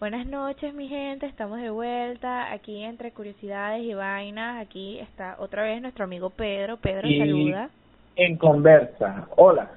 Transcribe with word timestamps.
Buenas 0.00 0.26
noches, 0.26 0.72
mi 0.74 0.86
gente. 0.86 1.26
Estamos 1.26 1.60
de 1.60 1.70
vuelta 1.70 2.52
aquí 2.52 2.84
entre 2.84 3.10
curiosidades 3.12 3.82
y 3.82 3.94
vainas. 3.94 4.60
Aquí 4.60 4.98
está 5.00 5.36
otra 5.40 5.64
vez 5.64 5.82
nuestro 5.82 6.04
amigo 6.04 6.30
Pedro. 6.30 6.76
Pedro, 6.76 7.08
Y- 7.08 7.18
saluda. 7.18 7.68
En 8.14 8.36
conversa. 8.36 9.26
Hola. 9.36 9.70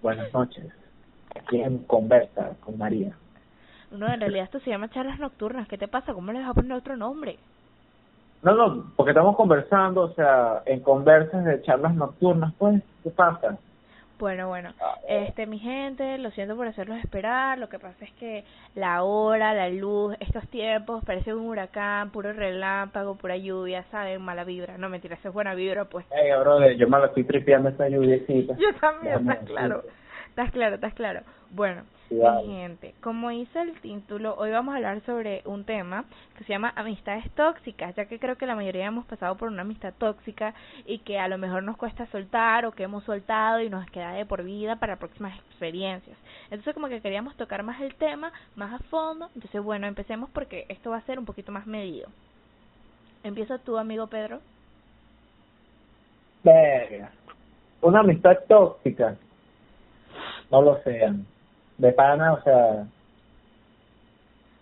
Buenas 0.00 0.32
noches. 0.32 0.66
Aquí 1.34 1.60
en 1.60 1.78
conversa 1.78 2.52
con 2.60 2.78
María. 2.78 3.16
No, 3.90 4.06
en 4.12 4.20
realidad 4.20 4.44
esto 4.44 4.60
se 4.60 4.70
llama 4.70 4.88
charlas 4.90 5.18
nocturnas. 5.18 5.66
¿Qué 5.66 5.76
te 5.76 5.88
pasa? 5.88 6.14
¿Cómo 6.14 6.32
le 6.32 6.38
vas 6.40 6.48
a 6.50 6.54
poner 6.54 6.72
otro 6.72 6.96
nombre? 6.96 7.36
No, 8.42 8.54
no, 8.54 8.92
porque 8.96 9.10
estamos 9.10 9.36
conversando, 9.36 10.02
o 10.02 10.14
sea, 10.14 10.62
en 10.66 10.80
conversas 10.80 11.44
de 11.44 11.62
charlas 11.62 11.94
nocturnas, 11.94 12.52
pues, 12.58 12.82
¿qué 13.02 13.10
pasa? 13.10 13.58
Bueno, 14.22 14.46
bueno. 14.46 14.72
Este, 15.08 15.46
mi 15.46 15.58
gente, 15.58 16.16
lo 16.18 16.30
siento 16.30 16.54
por 16.54 16.68
hacerlos 16.68 16.96
esperar. 16.98 17.58
Lo 17.58 17.68
que 17.68 17.80
pasa 17.80 18.04
es 18.04 18.12
que 18.12 18.44
la 18.76 19.02
hora, 19.02 19.52
la 19.52 19.68
luz, 19.68 20.14
estos 20.20 20.46
tiempos, 20.46 21.04
parece 21.04 21.34
un 21.34 21.44
huracán, 21.48 22.10
puro 22.10 22.32
relámpago, 22.32 23.16
pura 23.16 23.36
lluvia, 23.36 23.84
¿saben? 23.90 24.22
Mala 24.22 24.44
vibra. 24.44 24.78
No, 24.78 24.88
mentira, 24.88 25.16
eso 25.16 25.30
es 25.30 25.34
buena 25.34 25.54
vibra, 25.54 25.86
pues. 25.86 26.06
Ey, 26.12 26.30
brother, 26.38 26.76
yo 26.76 26.86
me 26.86 26.98
lo 26.98 27.06
estoy 27.06 27.24
tripeando 27.24 27.70
esta 27.70 27.88
lluviecita. 27.88 28.54
Yo 28.58 28.72
también, 28.80 29.28
estás 29.28 29.44
claro. 29.44 29.82
Estás 30.28 30.52
claro, 30.52 30.76
estás 30.76 30.94
claro. 30.94 31.22
Bueno, 31.50 31.82
Mi 32.12 32.54
gente, 32.56 32.94
como 33.00 33.30
hice 33.30 33.58
el 33.58 33.80
título, 33.80 34.34
hoy 34.36 34.50
vamos 34.50 34.74
a 34.74 34.76
hablar 34.76 35.00
sobre 35.06 35.40
un 35.46 35.64
tema 35.64 36.04
que 36.36 36.44
se 36.44 36.52
llama 36.52 36.70
amistades 36.76 37.30
tóxicas, 37.30 37.94
ya 37.96 38.04
que 38.04 38.18
creo 38.18 38.36
que 38.36 38.44
la 38.44 38.54
mayoría 38.54 38.84
hemos 38.84 39.06
pasado 39.06 39.34
por 39.36 39.48
una 39.48 39.62
amistad 39.62 39.94
tóxica 39.96 40.54
y 40.84 40.98
que 40.98 41.18
a 41.18 41.26
lo 41.28 41.38
mejor 41.38 41.62
nos 41.62 41.78
cuesta 41.78 42.04
soltar 42.06 42.66
o 42.66 42.72
que 42.72 42.82
hemos 42.82 43.04
soltado 43.04 43.60
y 43.60 43.70
nos 43.70 43.86
queda 43.90 44.12
de 44.12 44.26
por 44.26 44.42
vida 44.42 44.76
para 44.76 44.96
próximas 44.96 45.38
experiencias. 45.38 46.18
Entonces 46.50 46.74
como 46.74 46.88
que 46.88 47.00
queríamos 47.00 47.34
tocar 47.36 47.62
más 47.62 47.80
el 47.80 47.94
tema, 47.94 48.30
más 48.56 48.74
a 48.74 48.84
fondo. 48.90 49.30
Entonces 49.34 49.62
bueno, 49.62 49.86
empecemos 49.86 50.28
porque 50.30 50.66
esto 50.68 50.90
va 50.90 50.98
a 50.98 51.06
ser 51.06 51.18
un 51.18 51.24
poquito 51.24 51.50
más 51.50 51.66
medido. 51.66 52.10
Empieza 53.24 53.56
tú, 53.56 53.78
amigo 53.78 54.06
Pedro. 54.08 54.40
Verga. 56.44 57.10
Una 57.80 58.00
amistad 58.00 58.36
tóxica. 58.48 59.16
No 60.50 60.60
lo 60.60 60.82
sean. 60.82 61.26
De 61.82 61.90
pana, 61.92 62.32
o 62.34 62.42
sea, 62.42 62.84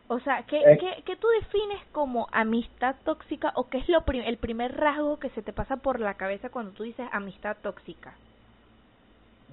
O 0.08 0.18
sea, 0.20 0.42
¿qué, 0.48 0.56
Eh. 0.58 0.78
qué, 0.78 1.02
qué 1.04 1.16
tú 1.16 1.28
defines 1.40 1.78
como 1.92 2.26
amistad 2.32 2.96
tóxica 3.04 3.52
o 3.54 3.68
qué 3.68 3.78
es 3.78 3.88
lo 3.88 4.00
prim- 4.00 4.24
el 4.26 4.38
primer 4.38 4.76
rasgo 4.76 5.18
que 5.20 5.28
se 5.30 5.42
te 5.42 5.52
pasa 5.52 5.76
por 5.76 6.00
la 6.00 6.14
cabeza 6.14 6.48
cuando 6.48 6.72
tú 6.72 6.82
dices 6.82 7.06
amistad 7.12 7.56
tóxica? 7.62 8.14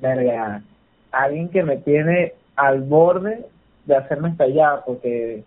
verga. 0.02 0.62
Alguien 1.12 1.50
que 1.50 1.64
me 1.64 1.78
tiene 1.78 2.34
al 2.56 2.82
borde 2.82 3.46
de 3.86 3.96
hacerme 3.96 4.30
estallar, 4.30 4.84
porque 4.86 5.44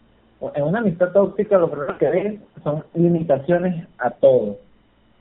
en 0.54 0.62
una 0.64 0.78
amistad 0.80 1.12
tóxica 1.12 1.58
lo 1.58 1.70
primero 1.70 1.98
que 1.98 2.08
ves 2.08 2.40
son 2.62 2.84
limitaciones 2.94 3.86
a 3.98 4.10
todo. 4.10 4.58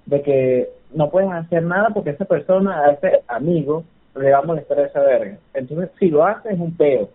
De 0.05 0.21
que 0.21 0.69
no 0.93 1.09
puedes 1.09 1.31
hacer 1.31 1.63
nada 1.63 1.89
porque 1.89 2.11
esa 2.11 2.25
persona, 2.25 2.79
a 2.85 2.91
ese 2.91 3.23
amigo, 3.27 3.83
le 4.19 4.31
va 4.31 4.39
a 4.39 4.43
molestar 4.43 4.79
esa 4.79 5.01
verga. 5.01 5.37
Entonces, 5.53 5.89
si 5.99 6.09
lo 6.09 6.23
haces, 6.25 6.53
es 6.53 6.59
un 6.59 6.75
peo. 6.75 7.09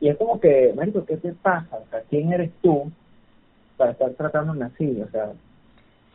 Y 0.00 0.08
es 0.08 0.16
como 0.16 0.40
que, 0.40 0.72
marico, 0.74 1.04
¿qué 1.04 1.16
te 1.16 1.32
pasa? 1.32 1.76
O 1.76 1.86
sea, 1.90 2.02
¿quién 2.10 2.32
eres 2.32 2.50
tú 2.62 2.90
para 3.76 3.92
estar 3.92 4.10
tratándome 4.12 4.64
así? 4.64 5.00
O 5.00 5.08
sea, 5.10 5.32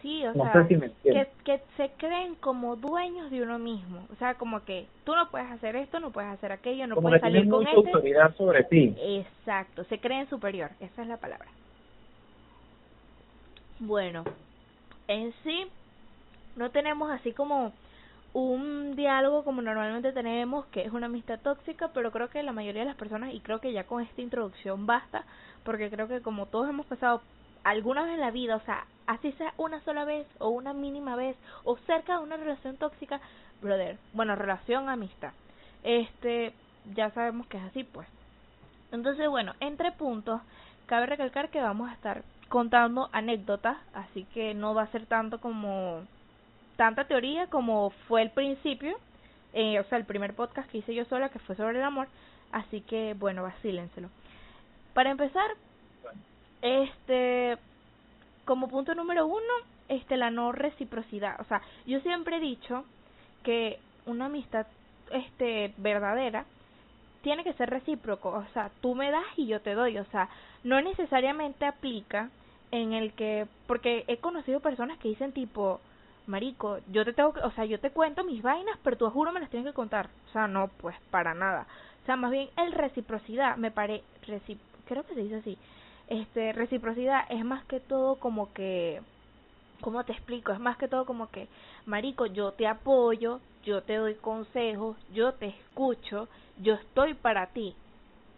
Sí, 0.01 0.23
o 0.25 0.33
no 0.33 0.43
sea, 0.43 0.61
sé 0.61 0.67
si 0.67 0.75
me 0.77 0.91
que, 1.03 1.27
que 1.43 1.59
se 1.75 1.89
creen 1.97 2.35
como 2.35 2.75
dueños 2.75 3.31
de 3.31 3.41
uno 3.41 3.57
mismo. 3.57 4.05
O 4.13 4.15
sea, 4.17 4.35
como 4.35 4.63
que 4.63 4.85
tú 5.03 5.15
no 5.15 5.29
puedes 5.29 5.49
hacer 5.51 5.75
esto, 5.75 5.99
no 5.99 6.11
puedes 6.11 6.31
hacer 6.31 6.51
aquello, 6.51 6.85
no 6.85 6.95
como 6.95 7.07
puedes 7.09 7.21
salir 7.21 7.49
con 7.49 7.59
mucha 7.59 7.71
este. 7.71 7.89
autoridad 7.89 8.35
sobre 8.35 8.63
ti. 8.65 8.95
Exacto, 8.99 9.83
se 9.85 9.99
creen 9.99 10.29
superior, 10.29 10.69
esa 10.79 11.01
es 11.01 11.07
la 11.07 11.17
palabra. 11.17 11.47
Bueno, 13.79 14.23
en 15.07 15.33
sí 15.43 15.67
no 16.55 16.69
tenemos 16.69 17.11
así 17.11 17.31
como 17.31 17.73
un 18.33 18.95
diálogo 18.95 19.43
como 19.43 19.61
normalmente 19.61 20.11
tenemos, 20.11 20.65
que 20.67 20.83
es 20.83 20.91
una 20.91 21.07
amistad 21.07 21.39
tóxica, 21.39 21.89
pero 21.93 22.11
creo 22.11 22.29
que 22.29 22.43
la 22.43 22.51
mayoría 22.51 22.81
de 22.81 22.89
las 22.89 22.97
personas, 22.97 23.33
y 23.33 23.39
creo 23.39 23.59
que 23.59 23.73
ya 23.73 23.85
con 23.85 24.01
esta 24.01 24.21
introducción 24.21 24.85
basta, 24.85 25.23
porque 25.63 25.89
creo 25.89 26.07
que 26.07 26.21
como 26.21 26.45
todos 26.45 26.69
hemos 26.69 26.85
pasado 26.85 27.21
alguna 27.63 28.03
vez 28.03 28.13
en 28.13 28.21
la 28.21 28.31
vida, 28.31 28.55
o 28.55 28.61
sea, 28.61 28.85
así 29.07 29.31
sea 29.33 29.53
una 29.57 29.81
sola 29.81 30.05
vez 30.05 30.27
o 30.39 30.49
una 30.49 30.73
mínima 30.73 31.15
vez, 31.15 31.35
o 31.63 31.77
cerca 31.79 32.17
de 32.17 32.23
una 32.23 32.37
relación 32.37 32.77
tóxica, 32.77 33.19
brother, 33.61 33.97
bueno, 34.13 34.35
relación, 34.35 34.89
amistad, 34.89 35.33
este, 35.83 36.53
ya 36.95 37.09
sabemos 37.11 37.47
que 37.47 37.57
es 37.57 37.63
así, 37.63 37.83
pues. 37.83 38.07
Entonces, 38.91 39.27
bueno, 39.29 39.53
entre 39.59 39.91
puntos, 39.91 40.41
cabe 40.85 41.07
recalcar 41.07 41.49
que 41.49 41.61
vamos 41.61 41.89
a 41.89 41.93
estar 41.93 42.23
contando 42.49 43.09
anécdotas, 43.11 43.77
así 43.93 44.23
que 44.33 44.53
no 44.53 44.73
va 44.73 44.83
a 44.83 44.91
ser 44.91 45.05
tanto 45.05 45.39
como 45.39 46.03
tanta 46.77 47.05
teoría 47.05 47.47
como 47.47 47.89
fue 48.07 48.21
el 48.21 48.29
principio, 48.29 48.95
eh, 49.53 49.79
o 49.79 49.83
sea, 49.85 49.97
el 49.97 50.05
primer 50.05 50.33
podcast 50.33 50.69
que 50.69 50.77
hice 50.77 50.95
yo 50.95 51.03
sola, 51.05 51.29
que 51.29 51.39
fue 51.39 51.55
sobre 51.55 51.79
el 51.79 51.83
amor, 51.83 52.07
así 52.51 52.81
que, 52.81 53.15
bueno, 53.15 53.43
vacílenselo. 53.43 54.09
Para 54.93 55.11
empezar, 55.11 55.49
este, 56.61 57.57
como 58.45 58.69
punto 58.69 58.95
número 58.95 59.25
uno, 59.25 59.53
este, 59.89 60.15
la 60.17 60.29
no 60.29 60.51
reciprocidad, 60.51 61.39
o 61.41 61.43
sea, 61.45 61.61
yo 61.85 61.99
siempre 62.01 62.37
he 62.37 62.39
dicho 62.39 62.85
que 63.43 63.79
una 64.05 64.25
amistad, 64.25 64.67
este, 65.11 65.73
verdadera, 65.77 66.45
tiene 67.21 67.43
que 67.43 67.53
ser 67.53 67.69
recíproco, 67.69 68.29
o 68.29 68.45
sea, 68.53 68.69
tú 68.81 68.95
me 68.95 69.11
das 69.11 69.25
y 69.35 69.47
yo 69.47 69.59
te 69.61 69.73
doy, 69.73 69.97
o 69.97 70.05
sea, 70.05 70.29
no 70.63 70.79
necesariamente 70.81 71.65
aplica 71.65 72.29
en 72.71 72.93
el 72.93 73.13
que, 73.13 73.47
porque 73.65 74.03
he 74.07 74.17
conocido 74.17 74.59
personas 74.59 74.97
que 74.99 75.09
dicen 75.09 75.31
tipo, 75.31 75.79
marico, 76.27 76.79
yo 76.91 77.03
te 77.05 77.13
tengo 77.13 77.33
que, 77.33 77.39
o 77.39 77.51
sea, 77.51 77.65
yo 77.65 77.79
te 77.79 77.91
cuento 77.91 78.23
mis 78.23 78.41
vainas, 78.41 78.77
pero 78.83 78.97
tú 78.97 79.09
juro 79.09 79.31
me 79.31 79.39
las 79.39 79.49
tienes 79.49 79.67
que 79.67 79.75
contar, 79.75 80.09
o 80.29 80.31
sea, 80.31 80.47
no, 80.47 80.67
pues, 80.67 80.95
para 81.09 81.33
nada, 81.33 81.65
o 82.03 82.05
sea, 82.05 82.15
más 82.15 82.31
bien 82.31 82.49
el 82.57 82.73
reciprocidad, 82.73 83.57
me 83.57 83.71
pare, 83.71 84.03
recip, 84.27 84.59
creo 84.85 85.03
que 85.05 85.15
se 85.15 85.21
dice 85.21 85.35
así, 85.37 85.57
este, 86.07 86.53
reciprocidad 86.53 87.25
es 87.29 87.43
más 87.43 87.65
que 87.65 87.79
todo 87.79 88.17
como 88.17 88.53
que, 88.53 89.01
¿cómo 89.81 90.03
te 90.03 90.13
explico? 90.13 90.51
Es 90.51 90.59
más 90.59 90.77
que 90.77 90.87
todo 90.87 91.05
como 91.05 91.29
que, 91.29 91.47
marico, 91.85 92.25
yo 92.25 92.51
te 92.51 92.67
apoyo, 92.67 93.39
yo 93.63 93.83
te 93.83 93.95
doy 93.95 94.15
consejos, 94.15 94.97
yo 95.13 95.33
te 95.33 95.47
escucho, 95.47 96.27
yo 96.57 96.75
estoy 96.75 97.13
para 97.13 97.47
ti, 97.47 97.75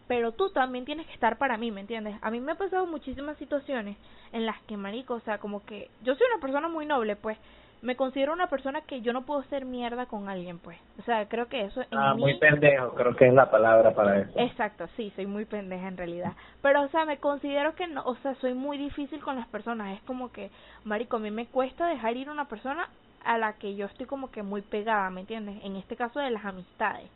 pero 0.08 0.32
tú 0.32 0.50
también 0.50 0.86
tienes 0.86 1.06
que 1.06 1.14
estar 1.14 1.38
para 1.38 1.58
mí, 1.58 1.70
¿me 1.70 1.82
entiendes? 1.82 2.18
A 2.22 2.32
mí 2.32 2.40
me 2.40 2.54
ha 2.54 2.56
pasado 2.56 2.88
muchísimas 2.88 3.38
situaciones 3.38 3.96
en 4.32 4.46
las 4.46 4.60
que, 4.64 4.76
marico, 4.76 5.14
o 5.14 5.20
sea, 5.20 5.38
como 5.38 5.64
que 5.66 5.90
yo 6.02 6.16
soy 6.16 6.26
una 6.34 6.42
persona 6.42 6.68
muy 6.68 6.88
noble, 6.88 7.16
pues, 7.16 7.38
me 7.82 7.96
considero 7.96 8.34
una 8.34 8.48
persona 8.48 8.82
que 8.82 9.02
yo 9.02 9.14
no 9.14 9.22
puedo 9.22 9.42
ser 9.44 9.64
mierda 9.64 10.06
con 10.06 10.28
alguien, 10.28 10.60
pues, 10.60 10.78
o 11.00 11.04
sea, 11.04 11.28
creo 11.30 11.48
que 11.48 11.62
eso 11.62 11.82
en 11.82 11.98
Ah, 11.98 12.14
mí... 12.14 12.22
muy 12.22 12.38
pendejo, 12.38 12.94
creo 12.94 13.16
que 13.16 13.28
es 13.28 13.34
la 13.34 13.50
palabra 13.50 13.94
para 13.94 14.20
eso. 14.20 14.32
Exacto, 14.36 14.88
sí, 14.98 15.12
soy 15.16 15.26
muy 15.28 15.46
pendeja 15.46 15.88
en 15.88 15.96
realidad. 15.98 16.34
Pero, 16.62 16.82
o 16.82 16.88
sea, 16.90 17.06
me 17.06 17.18
considero 17.20 17.76
que 17.76 17.88
no, 17.88 18.04
o 18.04 18.16
sea, 18.18 18.36
soy 18.36 18.54
muy 18.54 18.78
difícil 18.78 19.22
con 19.22 19.38
las 19.38 19.48
personas. 19.48 19.96
Es 19.98 20.04
como 20.04 20.32
que, 20.32 20.52
marico, 20.84 21.18
a 21.18 21.20
mí 21.20 21.32
me 21.32 21.46
cuesta 21.48 21.88
dejar 21.88 22.18
ir 22.18 22.28
a 22.28 22.34
una 22.34 22.46
persona 22.50 22.90
a 23.24 23.38
la 23.38 23.54
que 23.54 23.76
yo 23.76 23.86
estoy 23.86 24.06
como 24.06 24.30
que 24.30 24.44
muy 24.44 24.62
pegada, 24.62 25.10
¿me 25.10 25.22
entiendes? 25.22 25.64
En 25.64 25.76
este 25.78 25.96
caso 25.96 26.20
de 26.20 26.32
las 26.32 26.44
amistades. 26.44 27.10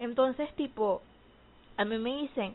Entonces, 0.00 0.52
tipo, 0.54 1.00
a 1.76 1.84
mí 1.84 1.96
me 1.98 2.16
dicen, 2.22 2.54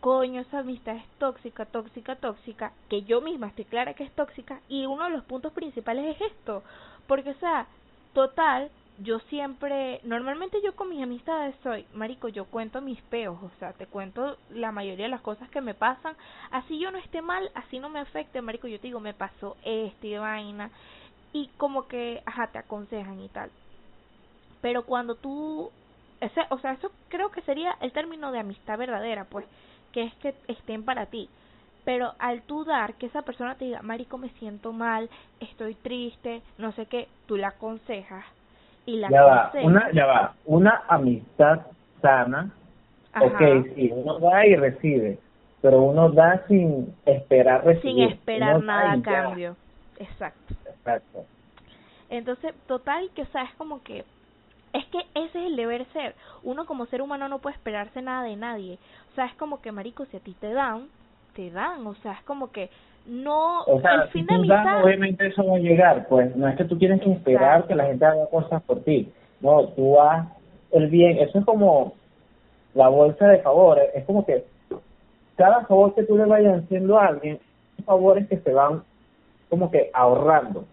coño, 0.00 0.40
esa 0.42 0.58
amistad 0.58 0.96
es 0.96 1.06
tóxica, 1.18 1.64
tóxica, 1.64 2.16
tóxica, 2.16 2.72
que 2.90 3.02
yo 3.02 3.20
misma 3.20 3.46
estoy 3.48 3.64
clara 3.64 3.94
que 3.94 4.04
es 4.04 4.12
tóxica, 4.12 4.60
y 4.68 4.84
uno 4.86 5.04
de 5.04 5.10
los 5.10 5.24
puntos 5.24 5.52
principales 5.52 6.16
es 6.16 6.32
esto, 6.32 6.62
porque, 7.06 7.30
o 7.30 7.38
sea, 7.38 7.66
total, 8.12 8.70
yo 8.98 9.18
siempre, 9.20 10.00
normalmente 10.04 10.60
yo 10.62 10.74
con 10.76 10.88
mis 10.88 11.02
amistades 11.02 11.54
soy, 11.62 11.84
marico, 11.94 12.28
yo 12.28 12.44
cuento 12.44 12.80
mis 12.80 13.00
peos, 13.02 13.38
o 13.42 13.50
sea, 13.58 13.72
te 13.72 13.86
cuento 13.86 14.36
la 14.50 14.70
mayoría 14.72 15.06
de 15.06 15.10
las 15.10 15.20
cosas 15.20 15.50
que 15.50 15.60
me 15.60 15.74
pasan, 15.74 16.16
así 16.50 16.78
yo 16.78 16.90
no 16.90 16.98
esté 16.98 17.20
mal, 17.20 17.50
así 17.54 17.78
no 17.78 17.88
me 17.88 18.00
afecte, 18.00 18.40
marico, 18.40 18.68
yo 18.68 18.78
te 18.78 18.86
digo, 18.86 19.00
me 19.00 19.14
pasó 19.14 19.56
este 19.64 20.18
vaina, 20.18 20.70
y 21.32 21.48
como 21.56 21.88
que, 21.88 22.22
ajá, 22.24 22.46
te 22.46 22.58
aconsejan 22.58 23.20
y 23.20 23.28
tal. 23.28 23.50
Pero 24.60 24.84
cuando 24.86 25.16
tú, 25.16 25.70
ese, 26.20 26.42
o 26.50 26.58
sea, 26.60 26.72
eso 26.72 26.90
creo 27.08 27.30
que 27.30 27.42
sería 27.42 27.76
el 27.80 27.92
término 27.92 28.30
de 28.30 28.38
amistad 28.38 28.78
verdadera, 28.78 29.24
pues, 29.24 29.44
que 29.92 30.04
es 30.04 30.14
que 30.16 30.34
estén 30.46 30.84
para 30.84 31.06
ti. 31.06 31.28
Pero 31.84 32.12
al 32.18 32.42
tú 32.42 32.64
dar 32.64 32.94
que 32.94 33.06
esa 33.06 33.22
persona 33.22 33.56
te 33.56 33.66
diga, 33.66 33.82
marico, 33.82 34.16
me 34.18 34.30
siento 34.30 34.72
mal, 34.72 35.10
estoy 35.40 35.74
triste, 35.74 36.42
no 36.58 36.72
sé 36.72 36.86
qué, 36.86 37.08
tú 37.26 37.36
la 37.36 37.48
aconsejas 37.48 38.24
y 38.86 38.96
la 38.96 39.10
ya 39.10 39.22
va, 39.22 39.40
aconsejas. 39.42 39.66
una, 39.66 39.92
ya 39.92 40.06
va, 40.06 40.34
una 40.46 40.82
amistad 40.88 41.60
sana, 42.00 42.50
Ajá. 43.12 43.26
ok, 43.26 43.66
sí, 43.74 43.90
uno 43.94 44.18
da 44.18 44.46
y 44.46 44.56
recibe, 44.56 45.18
pero 45.60 45.82
uno 45.82 46.10
da 46.10 46.42
sin 46.48 46.94
esperar 47.06 47.64
recibir. 47.64 47.94
sin 47.94 48.02
esperar 48.12 48.56
Uno 48.56 48.66
nada 48.66 48.92
a 48.92 49.02
cambio. 49.02 49.56
Exacto. 49.98 50.54
Exacto. 50.66 51.24
Entonces, 52.10 52.54
total, 52.66 53.10
que 53.14 53.22
o 53.22 53.26
sea, 53.26 53.44
es 53.44 53.54
como 53.54 53.82
que 53.82 54.04
es 54.74 54.84
que 54.86 54.98
ese 55.14 55.38
es 55.38 55.46
el 55.46 55.56
deber 55.56 55.86
ser. 55.92 56.14
Uno 56.42 56.66
como 56.66 56.86
ser 56.86 57.00
humano 57.00 57.28
no 57.28 57.38
puede 57.38 57.54
esperarse 57.56 58.02
nada 58.02 58.24
de 58.24 58.34
nadie. 58.36 58.78
O 59.12 59.14
sea, 59.14 59.26
es 59.26 59.34
como 59.34 59.62
que, 59.62 59.70
marico, 59.70 60.04
si 60.06 60.16
a 60.16 60.20
ti 60.20 60.34
te 60.40 60.52
dan, 60.52 60.88
te 61.34 61.50
dan, 61.50 61.86
o 61.86 61.94
sea, 61.96 62.12
es 62.12 62.22
como 62.24 62.50
que 62.50 62.70
no, 63.06 63.62
o 63.64 63.80
sea, 63.80 64.04
el 64.04 64.08
fin 64.08 64.12
si 64.12 64.20
de 64.22 64.26
tú 64.26 64.34
amistad, 64.34 64.64
das, 64.64 64.84
obviamente 64.84 65.26
eso 65.26 65.46
va 65.46 65.56
a 65.56 65.60
llegar, 65.60 66.06
pues 66.08 66.34
no 66.36 66.48
es 66.48 66.56
que 66.56 66.64
tú 66.64 66.78
tienes 66.78 67.00
que 67.02 67.12
esperar 67.12 67.66
que 67.66 67.74
la 67.74 67.84
gente 67.86 68.04
haga 68.04 68.26
cosas 68.26 68.62
por 68.62 68.80
ti, 68.80 69.12
no, 69.40 69.68
tú 69.68 70.00
haz 70.00 70.26
el 70.72 70.88
bien, 70.88 71.18
eso 71.18 71.38
es 71.38 71.44
como 71.44 71.94
la 72.74 72.88
bolsa 72.88 73.28
de 73.28 73.38
favores, 73.38 73.90
es 73.94 74.04
como 74.04 74.24
que 74.24 74.44
cada 75.36 75.66
favor 75.66 75.94
que 75.94 76.04
tú 76.04 76.16
le 76.16 76.24
vayas 76.24 76.64
haciendo 76.64 76.98
a 76.98 77.06
alguien, 77.06 77.38
son 77.76 77.84
favores 77.84 78.28
que 78.28 78.38
se 78.38 78.52
van 78.52 78.82
como 79.50 79.70
que 79.70 79.90
ahorrando, 79.92 80.64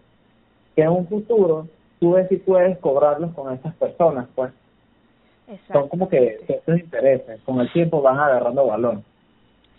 que 0.74 0.82
en 0.82 0.88
un 0.88 1.06
futuro 1.06 1.66
tú 2.00 2.12
ves 2.12 2.28
si 2.28 2.36
puedes 2.36 2.78
cobrarlos 2.78 3.32
con 3.34 3.52
esas 3.52 3.74
personas, 3.74 4.26
pues. 4.34 4.52
Son 5.70 5.88
como 5.88 6.08
que 6.08 6.40
ciertos 6.46 6.78
intereses, 6.78 7.40
con 7.42 7.60
el 7.60 7.70
tiempo 7.72 8.00
van 8.00 8.18
agarrando 8.18 8.66
valor. 8.66 9.00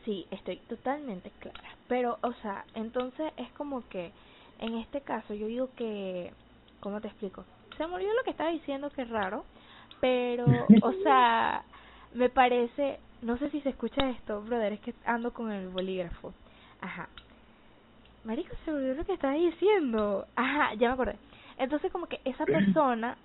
Sí, 0.05 0.27
estoy 0.31 0.57
totalmente 0.67 1.31
clara. 1.39 1.77
Pero, 1.87 2.17
o 2.21 2.33
sea, 2.41 2.65
entonces 2.73 3.31
es 3.37 3.51
como 3.53 3.87
que 3.87 4.11
en 4.59 4.75
este 4.75 5.01
caso 5.01 5.33
yo 5.33 5.47
digo 5.47 5.69
que, 5.75 6.33
¿cómo 6.79 6.99
te 7.01 7.07
explico? 7.07 7.45
Se 7.77 7.87
me 7.87 7.95
olvidó 7.95 8.13
lo 8.13 8.23
que 8.23 8.31
estaba 8.31 8.49
diciendo, 8.51 8.89
que 8.91 9.03
es 9.03 9.09
raro, 9.09 9.45
pero, 9.99 10.67
o 10.81 10.91
sea, 11.03 11.63
me 12.13 12.29
parece, 12.29 12.99
no 13.21 13.37
sé 13.37 13.49
si 13.49 13.61
se 13.61 13.69
escucha 13.69 14.09
esto, 14.09 14.41
brother, 14.41 14.73
es 14.73 14.79
que 14.81 14.93
ando 15.05 15.31
con 15.33 15.51
el 15.51 15.69
bolígrafo. 15.69 16.33
Ajá. 16.81 17.09
Marico, 18.23 18.55
se 18.63 18.71
me 18.71 18.77
olvidó 18.77 18.95
lo 18.95 19.05
que 19.05 19.13
estaba 19.13 19.33
diciendo. 19.33 20.27
Ajá, 20.35 20.73
ya 20.75 20.87
me 20.87 20.93
acordé. 20.93 21.19
Entonces 21.57 21.91
como 21.91 22.07
que 22.07 22.21
esa 22.23 22.45
persona, 22.45 23.17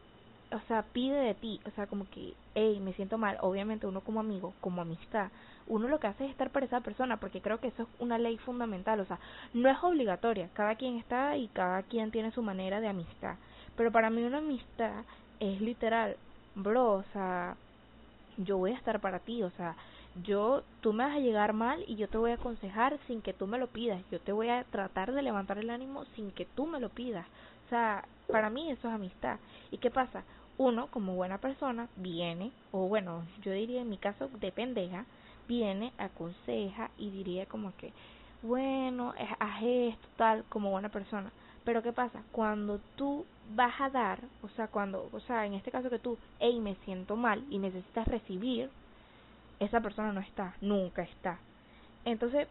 o 0.53 0.61
sea, 0.67 0.83
pide 0.93 1.17
de 1.17 1.35
ti, 1.35 1.61
o 1.67 1.71
sea, 1.73 1.87
como 1.87 2.09
que, 2.11 2.35
hey, 2.55 2.81
me 2.81 2.93
siento 2.95 3.17
mal. 3.17 3.39
Obviamente 3.41 3.87
uno 3.87 4.01
como 4.01 4.21
amigo, 4.21 4.55
como 4.61 4.83
amistad, 4.83 5.31
uno 5.69 5.89
lo 5.89 6.01
que 6.01 6.09
hace 6.09 6.25
es 6.25 6.31
estar 6.31 6.51
para 6.51 6.67
esa 6.67 6.81
persona, 6.81 7.19
porque 7.19 7.41
creo 7.41 7.61
que 7.61 7.69
eso 7.69 7.83
es 7.83 7.89
una 8.01 8.19
ley 8.19 8.39
fundamental, 8.39 9.01
o 9.01 9.05
sea, 9.05 9.19
no 9.55 9.69
es 9.69 9.77
obligatoria, 9.83 10.49
cada 10.55 10.75
quien 10.75 10.97
está 10.97 11.37
y 11.37 11.49
cada 11.49 11.83
quien 11.83 12.11
tiene 12.11 12.33
su 12.33 12.43
manera 12.43 12.81
de 12.81 12.89
amistad, 12.89 13.37
pero 13.77 13.93
para 13.93 14.11
mí 14.11 14.23
una 14.23 14.39
amistad 14.39 15.05
es 15.41 15.61
literal, 15.61 16.17
bro, 16.55 16.95
o 16.95 17.05
sea, 17.13 17.57
yo 18.39 18.59
voy 18.59 18.73
a 18.73 18.77
estar 18.77 19.01
para 19.01 19.21
ti, 19.21 19.43
o 19.43 19.51
sea, 19.51 19.77
yo, 20.25 20.63
tú 20.81 20.93
me 20.93 21.05
vas 21.05 21.17
a 21.17 21.21
llegar 21.21 21.53
mal 21.53 21.85
y 21.87 21.97
yo 21.97 22.09
te 22.09 22.19
voy 22.19 22.33
a 22.33 22.35
aconsejar 22.35 22.99
sin 23.07 23.23
que 23.23 23.33
tú 23.33 23.47
me 23.47 23.59
lo 23.59 23.69
pidas, 23.69 24.03
yo 24.11 24.21
te 24.21 24.33
voy 24.33 24.49
a 24.49 24.65
tratar 24.65 25.13
de 25.13 25.23
levantar 25.23 25.59
el 25.59 25.71
ánimo 25.71 26.05
sin 26.17 26.31
que 26.33 26.45
tú 26.45 26.67
me 26.67 26.81
lo 26.81 26.89
pidas, 26.89 27.27
o 27.67 27.69
sea, 27.69 28.05
para 28.31 28.51
mí 28.51 28.71
eso 28.71 28.89
es 28.89 28.95
amistad. 28.95 29.39
¿Y 29.71 29.79
qué 29.79 29.91
pasa? 29.91 30.25
Uno, 30.57 30.89
como 30.89 31.15
buena 31.15 31.39
persona, 31.39 31.89
viene, 31.97 32.51
o 32.73 32.89
bueno, 32.89 33.25
yo 33.43 33.53
diría 33.53 33.83
en 33.83 33.91
mi 33.91 33.99
caso 33.99 34.29
de 34.41 34.51
pendeja, 34.51 35.05
viene, 35.49 35.93
aconseja 35.99 36.91
y 36.99 37.11
diría 37.11 37.47
como 37.47 37.75
que, 37.77 37.93
bueno, 38.43 39.15
eh, 39.19 39.27
haz 39.41 39.63
esto, 39.63 40.09
tal, 40.17 40.45
como 40.49 40.71
buena 40.71 40.91
persona. 40.91 41.33
Pero 41.65 41.83
¿qué 41.83 41.93
pasa? 41.93 42.23
Cuando 42.31 42.79
tú 42.97 43.27
vas 43.55 43.81
a 43.81 43.91
dar, 43.91 44.21
o 44.43 44.49
sea, 44.51 44.69
cuando, 44.69 45.09
o 45.13 45.21
sea, 45.21 45.47
en 45.47 45.55
este 45.55 45.71
caso 45.71 45.91
que 45.91 45.99
tú, 45.99 46.17
hey, 46.39 46.61
me 46.61 46.77
siento 46.85 47.17
mal 47.17 47.45
y 47.51 47.59
necesitas 47.59 48.07
recibir, 48.07 48.71
esa 49.59 49.81
persona 49.81 50.13
no 50.13 50.21
está, 50.21 50.55
nunca 50.61 51.03
está. 51.03 51.39
Entonces, 52.05 52.47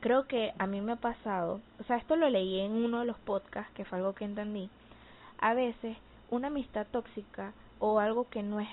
creo 0.00 0.26
que 0.26 0.52
a 0.58 0.66
mí 0.66 0.80
me 0.80 0.92
ha 0.92 0.96
pasado, 0.96 1.60
o 1.80 1.84
sea, 1.84 1.96
esto 1.96 2.16
lo 2.16 2.28
leí 2.30 2.60
en 2.60 2.72
uno 2.72 3.00
de 3.00 3.06
los 3.06 3.18
podcasts, 3.18 3.72
que 3.74 3.84
fue 3.84 3.98
algo 3.98 4.14
que 4.14 4.24
entendí. 4.24 4.70
A 5.38 5.54
veces, 5.54 5.96
una 6.30 6.48
amistad 6.48 6.86
tóxica 6.90 7.52
o 7.80 7.98
algo 7.98 8.28
que 8.28 8.42
no 8.42 8.60
es 8.60 8.68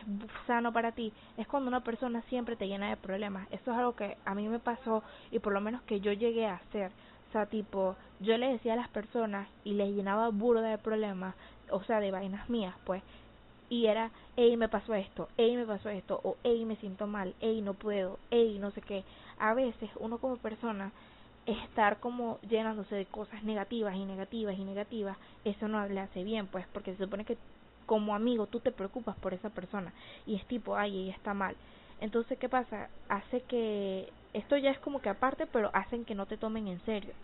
sano 0.46 0.72
para 0.72 0.92
ti 0.92 1.12
es 1.38 1.48
cuando 1.48 1.70
una 1.70 1.84
persona 1.84 2.22
siempre 2.24 2.56
te 2.56 2.68
llena 2.68 2.90
de 2.90 2.98
problemas. 2.98 3.48
Eso 3.52 3.72
es 3.72 3.78
algo 3.78 3.96
que 3.96 4.18
a 4.26 4.36
mí 4.36 4.48
me 4.48 4.60
pasó 4.60 5.02
y 5.32 5.40
por 5.40 5.54
lo 5.54 5.62
menos 5.62 5.82
que 5.84 6.00
yo 6.02 6.12
llegué 6.12 6.46
a 6.46 6.56
hacer. 6.56 6.92
O 7.30 7.32
sea, 7.32 7.46
tipo, 7.46 7.96
yo 8.20 8.38
le 8.38 8.52
decía 8.52 8.74
a 8.74 8.78
las 8.78 8.90
personas 8.90 9.48
y 9.64 9.74
les 9.74 9.94
llenaba 9.94 10.30
burda 10.30 10.62
de 10.62 10.78
problemas, 10.78 11.36
o 11.72 11.84
sea, 11.84 12.00
de 12.00 12.12
vainas 12.12 12.50
mías, 12.50 12.76
pues. 12.86 13.02
Y 13.70 13.88
era, 13.88 14.12
hey, 14.38 14.56
me 14.56 14.70
pasó 14.70 14.94
esto, 14.94 15.28
hey, 15.38 15.58
me 15.58 15.66
pasó 15.66 15.90
esto, 15.90 16.22
o 16.24 16.38
hey, 16.44 16.64
me 16.64 16.78
siento 16.78 17.06
mal, 17.06 17.34
hey, 17.42 17.62
no 17.62 17.74
puedo, 17.74 18.18
hey, 18.32 18.58
no 18.60 18.72
sé 18.72 18.82
qué. 18.82 19.04
A 19.40 19.54
veces 19.54 19.90
uno 20.00 20.20
como 20.20 20.38
persona 20.38 20.92
estar 21.46 22.00
como 22.00 22.40
llenándose 22.50 22.96
de 22.96 23.06
cosas 23.06 23.44
negativas 23.44 23.96
y 23.96 24.06
negativas 24.06 24.58
y 24.58 24.64
negativas, 24.64 25.18
eso 25.44 25.68
no 25.68 25.86
le 25.86 26.00
hace 26.00 26.24
bien, 26.24 26.48
pues, 26.48 26.66
porque 26.72 26.94
se 26.96 27.04
supone 27.04 27.26
que 27.26 27.38
como 27.88 28.14
amigo 28.14 28.46
tú 28.46 28.60
te 28.60 28.72
preocupas 28.72 29.16
por 29.18 29.34
esa 29.34 29.50
persona 29.50 29.92
y 30.28 30.36
es 30.36 30.46
tipo, 30.46 30.76
ay, 30.76 31.06
ella 31.06 31.16
está 31.16 31.34
mal. 31.34 31.56
Entonces, 32.00 32.38
¿qué 32.38 32.50
pasa? 32.50 32.90
Hace 33.10 33.42
que 33.44 34.14
esto 34.34 34.58
ya 34.58 34.70
es 34.70 34.80
como 34.80 35.02
que 35.02 35.10
aparte, 35.10 35.48
pero 35.48 35.72
hacen 35.74 36.06
que 36.06 36.14
no 36.14 36.28
te 36.28 36.38
tomen 36.38 36.68
en 36.68 36.80
serio. 36.86 37.16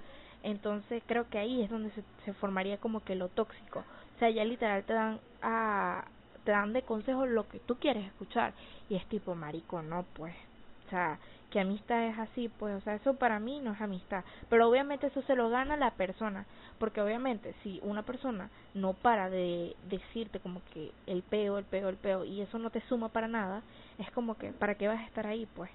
Entonces, 0.42 1.04
creo 1.06 1.30
que 1.30 1.38
ahí 1.38 1.62
es 1.62 1.70
donde 1.70 1.92
se, 1.92 2.04
se 2.26 2.34
formaría 2.34 2.78
como 2.80 3.02
que 3.04 3.16
lo 3.16 3.30
tóxico. 3.30 3.80
O 4.16 4.20
sea, 4.20 4.30
ya 4.32 4.44
literal 4.44 4.84
te 4.86 4.94
dan 4.94 5.20
a 5.42 6.06
te 6.44 6.52
dan 6.52 6.74
de 6.74 6.82
consejo 6.84 7.26
lo 7.26 7.48
que 7.48 7.60
tú 7.60 7.76
quieres 7.80 8.06
escuchar 8.06 8.54
y 8.90 8.96
es 8.96 9.06
tipo, 9.08 9.36
marico, 9.36 9.82
no, 9.82 10.06
pues. 10.14 10.36
O 10.86 10.90
sea, 10.90 11.18
que 11.54 11.60
amistad 11.60 12.04
es 12.08 12.18
así, 12.18 12.50
pues, 12.58 12.76
o 12.76 12.82
sea, 12.82 12.96
eso 12.96 13.14
para 13.14 13.40
mí 13.40 13.60
no 13.62 13.74
es 13.74 13.82
amistad, 13.82 14.24
pero 14.50 14.68
obviamente 14.68 15.06
eso 15.06 15.22
se 15.22 15.36
lo 15.36 15.50
gana 15.50 15.78
la 15.78 15.92
persona, 15.92 16.46
porque 16.80 17.00
obviamente 17.00 17.54
si 17.62 17.80
una 17.84 18.02
persona 18.02 18.50
no 18.74 18.94
para 18.94 19.30
de 19.30 19.76
decirte 19.88 20.40
como 20.40 20.62
que 20.74 20.90
el 21.06 21.22
peo, 21.22 21.60
el 21.60 21.66
peo, 21.66 21.90
el 21.90 21.98
peo, 21.98 22.26
y 22.26 22.42
eso 22.42 22.58
no 22.58 22.72
te 22.72 22.82
suma 22.82 23.10
para 23.10 23.28
nada, 23.28 23.62
es 24.00 24.10
como 24.12 24.36
que, 24.36 24.52
¿para 24.52 24.74
qué 24.74 24.88
vas 24.88 25.00
a 25.00 25.06
estar 25.06 25.28
ahí, 25.28 25.48
pues? 25.56 25.70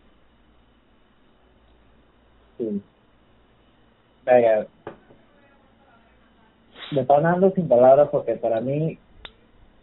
Sí. 2.58 2.82
Venga, 4.24 4.66
me 6.90 7.02
están 7.02 7.22
dando 7.22 7.52
sin 7.52 7.68
palabras 7.68 8.08
porque 8.10 8.34
para 8.34 8.60
mí 8.60 8.98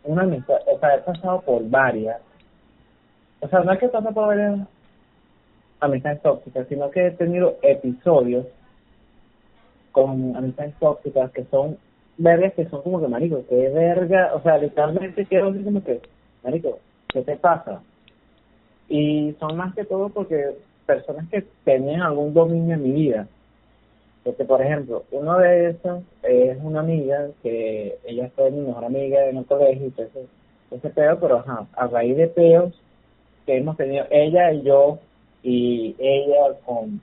una 0.04 0.24
amistad, 0.24 0.57
o 0.68 0.77
sea, 0.77 0.95
he 0.95 1.00
pasado 1.00 1.39
por 1.42 1.68
varias, 1.69 2.19
o 3.39 3.48
sea, 3.48 3.62
no 3.62 3.72
es 3.72 3.80
que 3.80 3.88
pase 3.88 4.12
por 4.12 4.27
varias 4.27 4.68
amistades 5.86 6.22
tóxicas, 6.22 6.68
sino 6.68 6.90
que 6.92 7.08
he 7.08 7.12
tenido 7.12 7.58
episodios 7.62 8.46
con 9.92 10.36
amistades 10.36 10.76
tóxicas 10.80 11.32
que 11.32 11.46
son 11.46 11.78
vergas 12.18 12.54
que 12.54 12.68
son 12.70 12.82
como 12.82 13.02
que 13.02 13.08
marico, 13.08 13.44
que 13.48 13.70
verga, 13.70 14.34
o 14.34 14.42
sea, 14.42 14.58
literalmente 14.58 15.26
quiero 15.26 15.52
decir 15.52 15.66
como 15.66 15.84
que, 15.84 16.02
marico, 16.44 16.80
¿qué 17.10 17.22
te 17.22 17.36
pasa? 17.38 17.82
Y 18.88 19.36
son 19.40 19.58
más 19.58 19.74
que 19.74 19.86
todo 19.86 20.10
porque 20.10 20.56
personas 20.86 21.28
que 21.30 21.44
tenían 21.64 22.02
algún 22.02 22.34
dominio 22.34 22.76
en 22.76 22.84
mi 22.84 22.92
vida. 22.92 23.28
Porque, 24.24 24.44
por 24.44 24.62
ejemplo, 24.62 25.04
uno 25.12 25.38
de 25.38 25.70
esos 25.70 26.04
es 26.24 26.58
una 26.63 26.80
amiga 26.80 27.27
que 27.44 27.98
ella 28.06 28.30
fue 28.36 28.50
mi 28.51 28.62
mejor 28.62 28.86
amiga 28.86 29.25
en 29.27 29.38
el 29.38 29.46
colegio 29.46 29.88
y 29.88 29.92
todo 29.92 30.08
ese, 30.08 30.25
ese 30.72 30.89
peo, 30.89 31.20
pero 31.20 31.38
ajá, 31.38 31.68
a 31.74 31.88
raíz 31.88 32.18
de 32.18 32.27
peos 32.27 32.74
que 33.46 33.58
hemos 33.58 33.77
tenido 33.77 34.06
ella 34.10 34.51
y 34.51 34.63
yo 34.63 35.00
y 35.46 35.96
ella 36.00 36.58
con 36.66 37.00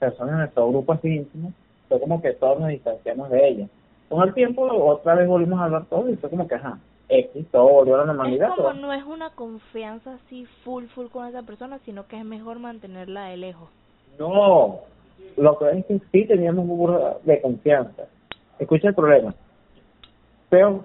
personas 0.00 0.32
de 0.32 0.38
nuestro 0.38 0.68
grupo 0.68 0.94
así 0.94 1.08
íntimo, 1.08 1.52
fue 1.88 2.00
como 2.00 2.20
que 2.20 2.32
todos 2.32 2.58
nos 2.58 2.70
distanciamos 2.70 3.30
de 3.30 3.48
ella. 3.48 3.68
Con 4.08 4.26
el 4.26 4.34
tiempo, 4.34 4.62
otra 4.64 5.14
vez 5.14 5.28
volvimos 5.28 5.60
a 5.60 5.64
hablar 5.66 5.86
todos 5.86 6.10
y 6.10 6.16
fue 6.16 6.28
como 6.28 6.48
que, 6.48 6.56
ajá, 6.56 6.80
X, 7.08 7.46
todo 7.52 7.68
volvió 7.68 7.94
a 7.94 7.98
la 7.98 8.06
normalidad. 8.06 8.48
Es 8.48 8.56
como 8.56 8.72
no 8.72 8.92
es 8.92 9.04
una 9.04 9.30
confianza 9.30 10.14
así 10.14 10.44
full, 10.64 10.86
full 10.86 11.06
con 11.06 11.28
esa 11.28 11.42
persona, 11.42 11.78
sino 11.84 12.08
que 12.08 12.18
es 12.18 12.24
mejor 12.24 12.58
mantenerla 12.58 13.26
de 13.26 13.36
lejos. 13.36 13.68
No, 14.18 14.80
lo 15.36 15.58
que 15.58 15.70
es 15.70 15.86
que 15.86 16.00
sí 16.10 16.26
teníamos 16.26 16.64
un 16.64 16.76
burro 16.76 17.20
de 17.22 17.40
confianza. 17.40 18.06
Escucha 18.58 18.88
el 18.88 18.94
problema. 18.96 19.32
Pero 20.50 20.84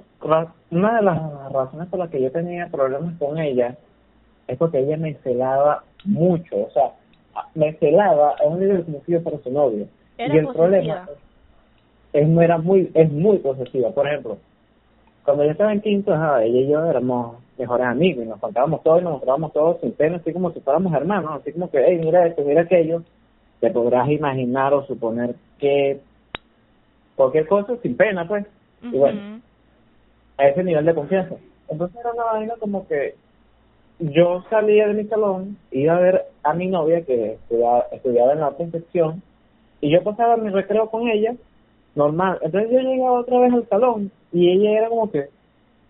una 0.70 0.96
de 0.96 1.02
las 1.02 1.52
razones 1.52 1.88
por 1.88 1.98
las 1.98 2.12
que 2.12 2.22
yo 2.22 2.32
tenía 2.32 2.68
problemas 2.68 3.18
con 3.18 3.40
ella 3.40 3.76
es 4.48 4.58
porque 4.60 4.80
ella 4.80 4.98
me 4.98 5.16
celaba 5.16 5.84
mucho, 6.06 6.56
o 6.56 6.72
sea, 6.72 6.92
me 7.56 7.74
celaba 7.74 8.36
a 8.40 8.44
un 8.46 8.60
nivel 8.60 8.86
yo 9.08 9.22
fuera 9.22 9.38
su 9.44 9.52
novio. 9.52 9.88
Era 10.18 10.36
y 10.36 10.38
el 10.38 10.46
posesiva. 10.46 10.66
problema 10.68 11.10
es 12.14 12.28
no 12.28 12.42
era 12.42 12.58
muy 12.58 12.90
es 12.94 13.12
muy 13.12 13.38
posesiva. 13.38 13.92
Por 13.92 14.08
ejemplo, 14.08 14.38
cuando 15.24 15.46
yo 15.46 15.52
estaba 15.52 15.72
en 15.74 15.82
quinto, 15.82 16.14
ajá, 16.14 16.44
ella 16.44 16.60
y 16.60 16.68
yo 16.68 16.84
éramos 16.86 17.38
mejores 17.58 17.88
amigos 17.88 18.26
y 18.26 18.28
nos 18.28 18.40
contábamos 18.40 18.82
todo 18.84 19.00
y 19.00 19.04
nos 19.04 19.14
mostrábamos 19.14 19.54
todos 19.54 19.82
sin 19.82 19.92
pena, 19.92 20.18
así 20.18 20.34
como 20.34 20.52
si 20.52 20.60
fuéramos 20.62 20.94
hermanos, 20.94 21.40
así 21.40 21.52
como 21.52 21.70
que, 21.70 21.84
hey, 21.86 22.00
mira 22.02 22.26
esto, 22.26 22.42
mira 22.44 22.62
aquello, 22.62 23.04
te 23.60 23.70
podrás 23.70 24.10
imaginar 24.10 24.74
o 24.74 24.86
suponer 24.86 25.36
que 25.60 26.00
cualquier 27.16 27.48
cosa 27.48 27.76
sin 27.84 27.98
pena, 27.98 28.28
pues, 28.28 28.46
y 28.82 28.98
bueno, 28.98 29.42
a 30.38 30.48
ese 30.48 30.64
nivel 30.64 30.86
de 30.86 30.96
confianza. 30.96 31.36
Entonces 31.68 32.00
era 32.00 32.14
una 32.14 32.24
vaina 32.24 32.54
como 32.60 32.88
que 32.88 33.16
yo 34.00 34.44
salía 34.50 34.88
de 34.88 34.94
mi 34.94 35.04
salón, 35.06 35.58
iba 35.72 35.96
a 35.96 36.00
ver 36.00 36.26
a 36.44 36.54
mi 36.54 36.68
novia 36.68 37.02
que 37.06 37.34
estudiaba, 37.34 37.86
estudiaba 37.92 38.34
en 38.34 38.40
la 38.40 38.48
otra 38.50 38.68
y 39.82 39.92
yo 39.92 40.04
pasaba 40.04 40.38
mi 40.38 40.50
recreo 40.50 40.90
con 40.90 41.08
ella, 41.08 41.36
normal. 41.96 42.40
Entonces 42.42 42.72
yo 42.72 42.80
llegaba 42.80 43.20
otra 43.20 43.40
vez 43.40 43.54
al 43.54 43.68
salón, 43.68 44.12
y 44.32 44.52
ella 44.52 44.80
era 44.80 44.90
como 44.90 45.12
que, 45.12 45.28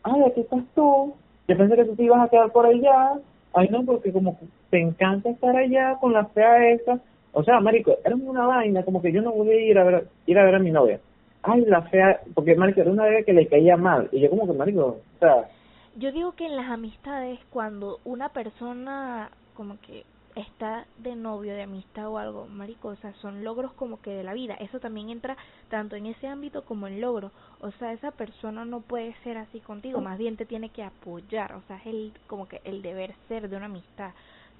ay, 0.03 0.23
aquí 0.23 0.41
estás 0.41 0.63
tú, 0.75 1.13
yo 1.47 1.57
pensé 1.57 1.75
que 1.75 1.85
tú 1.85 1.95
te 1.95 2.03
ibas 2.03 2.21
a 2.21 2.29
quedar 2.29 2.51
por 2.51 2.65
allá, 2.65 3.19
ay 3.53 3.67
no, 3.69 3.83
porque 3.83 4.11
como 4.11 4.37
te 4.69 4.79
encanta 4.79 5.29
estar 5.29 5.55
allá 5.55 5.97
con 5.99 6.13
la 6.13 6.25
fea 6.25 6.71
esa, 6.71 6.99
O 7.31 7.43
sea, 7.43 7.59
marico, 7.59 7.95
era 8.03 8.15
una 8.15 8.47
vaina, 8.47 8.83
como 8.83 9.01
que 9.01 9.11
yo 9.11 9.21
no 9.21 9.31
voy 9.31 9.49
a 9.49 9.61
ir 9.61 9.77
a 9.77 9.83
ver, 9.83 10.07
ir 10.25 10.39
a 10.39 10.43
ver 10.45 10.55
a 10.55 10.59
mi 10.59 10.71
novia. 10.71 10.99
Ay, 11.43 11.61
la 11.65 11.83
fea, 11.83 12.21
porque 12.33 12.55
marico, 12.55 12.81
era 12.81 12.91
una 12.91 13.05
vez 13.05 13.23
que 13.25 13.33
le 13.33 13.47
caía 13.47 13.77
mal. 13.77 14.09
Y 14.11 14.19
yo 14.19 14.29
como 14.31 14.47
que, 14.47 14.53
marico, 14.53 14.97
o 15.15 15.19
sea... 15.19 15.47
Yo 15.95 16.11
digo 16.11 16.33
que 16.33 16.45
en 16.45 16.55
las 16.55 16.69
amistades, 16.69 17.39
cuando 17.49 17.99
una 18.05 18.29
persona 18.29 19.31
como 19.55 19.79
que 19.81 20.05
está 20.35 20.85
de 20.97 21.15
novio, 21.15 21.53
de 21.53 21.63
amistad 21.63 22.07
o 22.07 22.17
algo, 22.17 22.47
marico, 22.47 22.89
o 22.89 22.95
sea, 22.97 23.13
son 23.15 23.43
logros 23.43 23.73
como 23.73 24.01
que 24.01 24.11
de 24.11 24.23
la 24.23 24.33
vida. 24.33 24.53
Eso 24.55 24.79
también 24.79 25.09
entra 25.09 25.35
tanto 25.69 25.95
en 25.95 26.05
ese 26.05 26.27
ámbito 26.27 26.63
como 26.63 26.87
en 26.87 27.01
logro. 27.01 27.31
O 27.59 27.71
sea, 27.71 27.91
esa 27.91 28.11
persona 28.11 28.65
no 28.65 28.81
puede 28.81 29.15
ser 29.23 29.37
así 29.37 29.59
contigo, 29.59 29.99
más 29.99 30.17
bien 30.17 30.37
te 30.37 30.45
tiene 30.45 30.69
que 30.69 30.83
apoyar. 30.83 31.53
O 31.53 31.61
sea, 31.67 31.77
es 31.77 31.87
el, 31.87 32.13
como 32.27 32.47
que 32.47 32.61
el 32.63 32.81
deber 32.81 33.15
ser 33.27 33.49
de 33.49 33.57
una 33.57 33.65
amistad. 33.65 34.11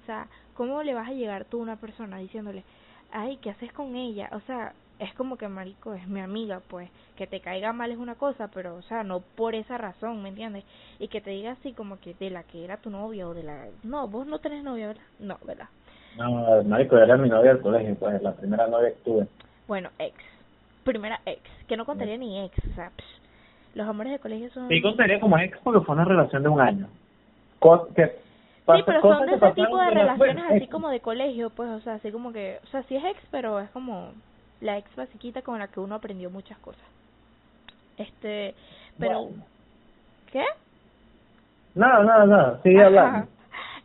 O 0.02 0.06
sea, 0.06 0.28
¿cómo 0.54 0.82
le 0.82 0.94
vas 0.94 1.08
a 1.08 1.14
llegar 1.14 1.44
tú 1.44 1.60
a 1.60 1.62
una 1.62 1.76
persona 1.76 2.18
diciéndole, 2.18 2.64
ay, 3.12 3.38
¿qué 3.38 3.50
haces 3.50 3.72
con 3.72 3.96
ella? 3.96 4.28
O 4.32 4.40
sea, 4.40 4.74
es 5.00 5.12
como 5.14 5.36
que 5.36 5.48
marico 5.48 5.94
es 5.94 6.06
mi 6.06 6.20
amiga, 6.20 6.60
pues 6.68 6.90
que 7.16 7.26
te 7.26 7.40
caiga 7.40 7.72
mal 7.72 7.90
es 7.90 7.98
una 7.98 8.14
cosa, 8.14 8.48
pero 8.52 8.76
o 8.76 8.82
sea, 8.82 9.02
no 9.02 9.20
por 9.20 9.54
esa 9.54 9.78
razón, 9.78 10.22
¿me 10.22 10.28
entiendes? 10.28 10.64
Y 10.98 11.08
que 11.08 11.20
te 11.20 11.30
diga 11.30 11.52
así 11.52 11.72
como 11.72 11.98
que 11.98 12.14
de 12.14 12.30
la 12.30 12.42
que 12.42 12.64
era 12.64 12.76
tu 12.76 12.90
novia 12.90 13.26
o 13.26 13.34
de 13.34 13.42
la 13.42 13.66
no, 13.82 14.06
vos 14.08 14.26
no 14.26 14.38
tenés 14.38 14.62
novia, 14.62 14.88
¿verdad? 14.88 15.02
No, 15.18 15.38
¿verdad? 15.44 15.68
No, 16.16 16.62
marico, 16.64 16.98
era 16.98 17.16
mi 17.16 17.28
novia 17.28 17.54
del 17.54 17.62
colegio, 17.62 17.94
pues 17.96 18.22
la 18.22 18.32
primera 18.32 18.66
novia 18.66 18.90
que 18.90 19.00
tuve. 19.04 19.26
Bueno, 19.66 19.88
ex. 19.98 20.14
Primera 20.84 21.20
ex, 21.26 21.42
que 21.66 21.76
no 21.76 21.84
contaría 21.84 22.16
ni 22.16 22.44
ex, 22.44 22.58
o 22.70 22.74
sea, 22.74 22.90
los 23.74 23.86
amores 23.86 24.12
de 24.12 24.18
colegio 24.18 24.50
son 24.50 24.68
Sí, 24.68 24.82
contaría 24.82 25.20
como 25.20 25.38
ex 25.38 25.58
porque 25.62 25.84
fue 25.84 25.94
una 25.94 26.04
relación 26.04 26.42
de 26.42 26.48
un 26.48 26.60
año. 26.60 26.88
que 27.94 28.06
Sí, 28.76 28.82
pero 28.86 29.00
son 29.00 29.26
de 29.26 29.34
ese 29.34 29.50
tipo 29.52 29.78
de 29.78 29.90
relaciones 29.90 30.44
así 30.48 30.66
como 30.68 30.90
de 30.90 31.00
colegio, 31.00 31.50
pues, 31.50 31.70
o 31.70 31.80
sea, 31.80 31.94
así 31.94 32.12
como 32.12 32.32
que, 32.32 32.58
o 32.62 32.66
sea, 32.68 32.82
sí 32.84 32.96
es 32.96 33.04
ex, 33.04 33.20
pero 33.30 33.58
es 33.58 33.70
como 33.70 34.12
la 34.60 34.78
ex 34.78 34.94
basiquita 34.96 35.42
con 35.42 35.58
la 35.58 35.68
que 35.68 35.80
uno 35.80 35.94
aprendió 35.94 36.30
muchas 36.30 36.58
cosas. 36.58 36.84
Este, 37.96 38.54
pero... 38.98 39.30
¿Qué? 40.32 40.44
Nada, 41.74 42.04
nada, 42.04 42.26
nada, 42.26 42.60
sigue 42.62 42.82
hablando. 42.82 43.28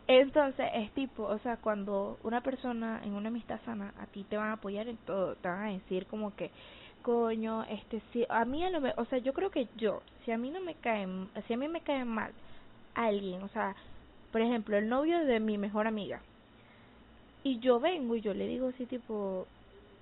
Entonces, 0.08 0.66
es 0.74 0.90
tipo, 0.92 1.24
o 1.24 1.38
sea, 1.38 1.56
cuando 1.56 2.18
una 2.22 2.40
persona 2.40 3.00
en 3.04 3.14
una 3.14 3.28
amistad 3.28 3.58
sana, 3.64 3.92
a 3.98 4.06
ti 4.06 4.24
te 4.24 4.36
van 4.36 4.48
a 4.48 4.52
apoyar 4.54 4.86
en 4.86 4.96
todo, 4.98 5.34
te 5.34 5.48
van 5.48 5.66
a 5.66 5.72
decir 5.72 6.06
como 6.06 6.34
que, 6.36 6.52
coño, 7.02 7.64
este, 7.64 8.00
si 8.12 8.24
a 8.28 8.44
mí 8.44 8.64
a 8.64 8.70
lo 8.70 8.80
o 8.96 9.04
sea, 9.06 9.18
yo 9.18 9.32
creo 9.32 9.50
que 9.50 9.66
yo, 9.76 10.02
si 10.24 10.30
a 10.30 10.38
mí 10.38 10.50
no 10.50 10.60
me 10.60 10.74
cae, 10.74 11.08
si 11.48 11.54
a 11.54 11.56
mí 11.56 11.66
me 11.66 11.80
cae 11.80 12.04
mal 12.04 12.30
alguien, 12.94 13.42
o 13.42 13.48
sea, 13.48 13.74
por 14.30 14.40
ejemplo, 14.40 14.76
el 14.76 14.88
novio 14.88 15.24
de 15.24 15.40
mi 15.40 15.58
mejor 15.58 15.88
amiga, 15.88 16.20
y 17.42 17.58
yo 17.58 17.80
vengo 17.80 18.14
y 18.14 18.20
yo 18.20 18.32
le 18.32 18.46
digo 18.46 18.68
así 18.68 18.86
tipo, 18.86 19.46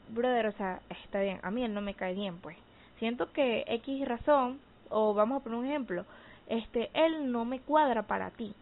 brother, 0.08 0.46
o 0.46 0.52
sea, 0.52 0.80
está 1.04 1.20
bien, 1.20 1.40
a 1.42 1.50
mí 1.50 1.64
él 1.64 1.75
no 1.75 1.80
me 1.80 1.94
cae 1.94 2.14
bien, 2.14 2.38
pues. 2.38 2.56
Siento 2.99 3.32
que 3.32 3.64
X 3.66 4.06
razón, 4.06 4.61
o 4.88 5.14
vamos 5.14 5.40
a 5.40 5.44
poner 5.44 5.58
un 5.58 5.66
ejemplo, 5.66 6.04
este, 6.49 6.90
él 6.94 7.32
no 7.32 7.44
me 7.44 7.61
cuadra 7.61 8.02
para 8.02 8.30
ti. 8.30 8.54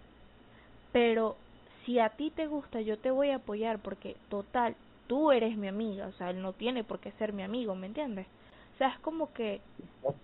Pero 0.92 1.36
si 1.84 1.98
a 1.98 2.10
ti 2.10 2.30
te 2.30 2.46
gusta, 2.46 2.80
yo 2.80 2.98
te 2.98 3.10
voy 3.10 3.30
a 3.30 3.36
apoyar 3.36 3.78
porque 3.78 4.16
total, 4.28 4.76
tú 5.06 5.32
eres 5.32 5.56
mi 5.56 5.68
amiga, 5.68 6.06
o 6.06 6.12
sea, 6.12 6.30
él 6.30 6.40
no 6.40 6.52
tiene 6.52 6.84
por 6.84 7.00
qué 7.00 7.12
ser 7.12 7.32
mi 7.32 7.42
amigo, 7.42 7.74
¿me 7.74 7.86
entiendes? 7.86 8.26
O 8.74 8.78
sea, 8.78 8.88
es 8.88 8.98
como 9.00 9.32
que 9.32 9.60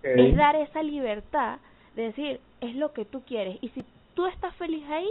es 0.03 0.37
dar 0.37 0.57
esa 0.57 0.83
libertad 0.83 1.59
de 1.95 2.05
decir, 2.05 2.41
es 2.61 2.75
lo 2.77 2.93
que 2.93 3.05
tú 3.05 3.23
quieres. 3.23 3.59
Y 3.61 3.69
si 3.71 3.85
tú 4.15 4.27
estás 4.27 4.55
feliz 4.57 4.85
ahí, 4.89 5.09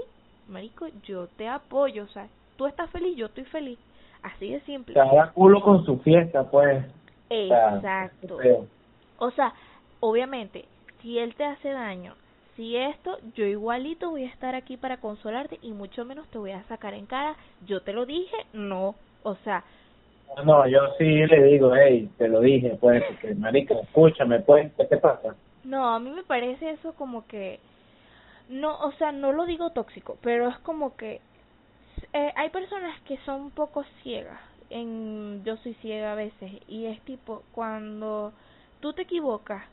marico, 0.47 0.87
yo 1.03 1.27
te 1.27 1.47
apoyo, 1.47 2.03
o 2.03 2.07
sea, 2.07 2.27
tú 2.55 2.65
estás 2.65 2.89
feliz, 2.91 3.15
yo 3.17 3.27
estoy 3.27 3.45
feliz. 3.45 3.77
Así 4.27 4.51
de 4.51 4.59
simple. 4.61 4.93
Cada 4.93 5.31
culo 5.31 5.61
con 5.61 5.85
su 5.85 5.99
fiesta, 5.99 6.43
pues. 6.49 6.83
Exacto. 7.29 8.37
O 9.19 9.31
sea, 9.31 9.53
obviamente, 9.99 10.65
si 11.01 11.17
él 11.17 11.33
te 11.35 11.45
hace 11.45 11.71
daño, 11.71 12.13
si 12.55 12.75
esto, 12.75 13.17
yo 13.35 13.45
igualito 13.45 14.09
voy 14.09 14.23
a 14.23 14.29
estar 14.29 14.55
aquí 14.55 14.77
para 14.77 14.97
consolarte 14.97 15.59
y 15.61 15.71
mucho 15.71 16.03
menos 16.03 16.27
te 16.27 16.37
voy 16.37 16.51
a 16.51 16.63
sacar 16.63 16.93
en 16.93 17.05
cara. 17.05 17.35
Yo 17.65 17.81
te 17.81 17.93
lo 17.93 18.05
dije, 18.05 18.35
no. 18.53 18.95
O 19.23 19.35
sea. 19.43 19.63
No, 20.43 20.67
yo 20.67 20.79
sí 20.97 21.05
le 21.05 21.43
digo, 21.43 21.73
hey, 21.73 22.09
te 22.17 22.27
lo 22.27 22.41
dije, 22.41 22.77
pues, 22.81 23.03
marica, 23.37 23.75
escúchame, 23.75 24.41
pues, 24.41 24.71
¿qué 24.75 24.85
te 24.85 24.97
pasa? 24.97 25.35
No, 25.63 25.87
a 25.87 25.99
mí 25.99 26.09
me 26.09 26.23
parece 26.23 26.71
eso 26.71 26.93
como 26.93 27.25
que. 27.27 27.59
No, 28.49 28.77
o 28.79 28.91
sea, 28.93 29.11
no 29.11 29.31
lo 29.31 29.45
digo 29.45 29.69
tóxico, 29.71 30.17
pero 30.21 30.49
es 30.49 30.57
como 30.59 30.95
que 30.95 31.21
eh, 32.13 32.33
hay 32.35 32.49
personas 32.49 32.99
que 33.01 33.17
son 33.25 33.41
un 33.41 33.51
poco 33.51 33.83
ciegas. 34.03 34.39
En, 34.69 35.43
yo 35.45 35.55
soy 35.57 35.73
ciega 35.75 36.11
a 36.11 36.15
veces 36.15 36.51
y 36.67 36.85
es 36.85 36.99
tipo 37.01 37.43
cuando 37.53 38.33
tú 38.81 38.93
te 38.93 39.03
equivocas, 39.03 39.63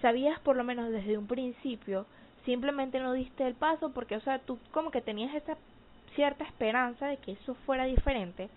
sabías 0.00 0.38
por 0.40 0.56
lo 0.56 0.62
menos 0.62 0.90
desde 0.90 1.18
un 1.18 1.26
principio, 1.26 2.06
simplemente 2.44 3.00
no 3.00 3.12
diste 3.12 3.46
el 3.46 3.54
paso 3.54 3.90
porque, 3.92 4.16
o 4.16 4.20
sea, 4.20 4.38
tú 4.38 4.58
como 4.70 4.90
que 4.90 5.00
tenías 5.00 5.34
esa 5.34 5.56
cierta 6.14 6.44
esperanza 6.44 7.08
de 7.08 7.16
que 7.16 7.32
eso 7.32 7.54
fuera 7.66 7.84
diferente 7.84 8.48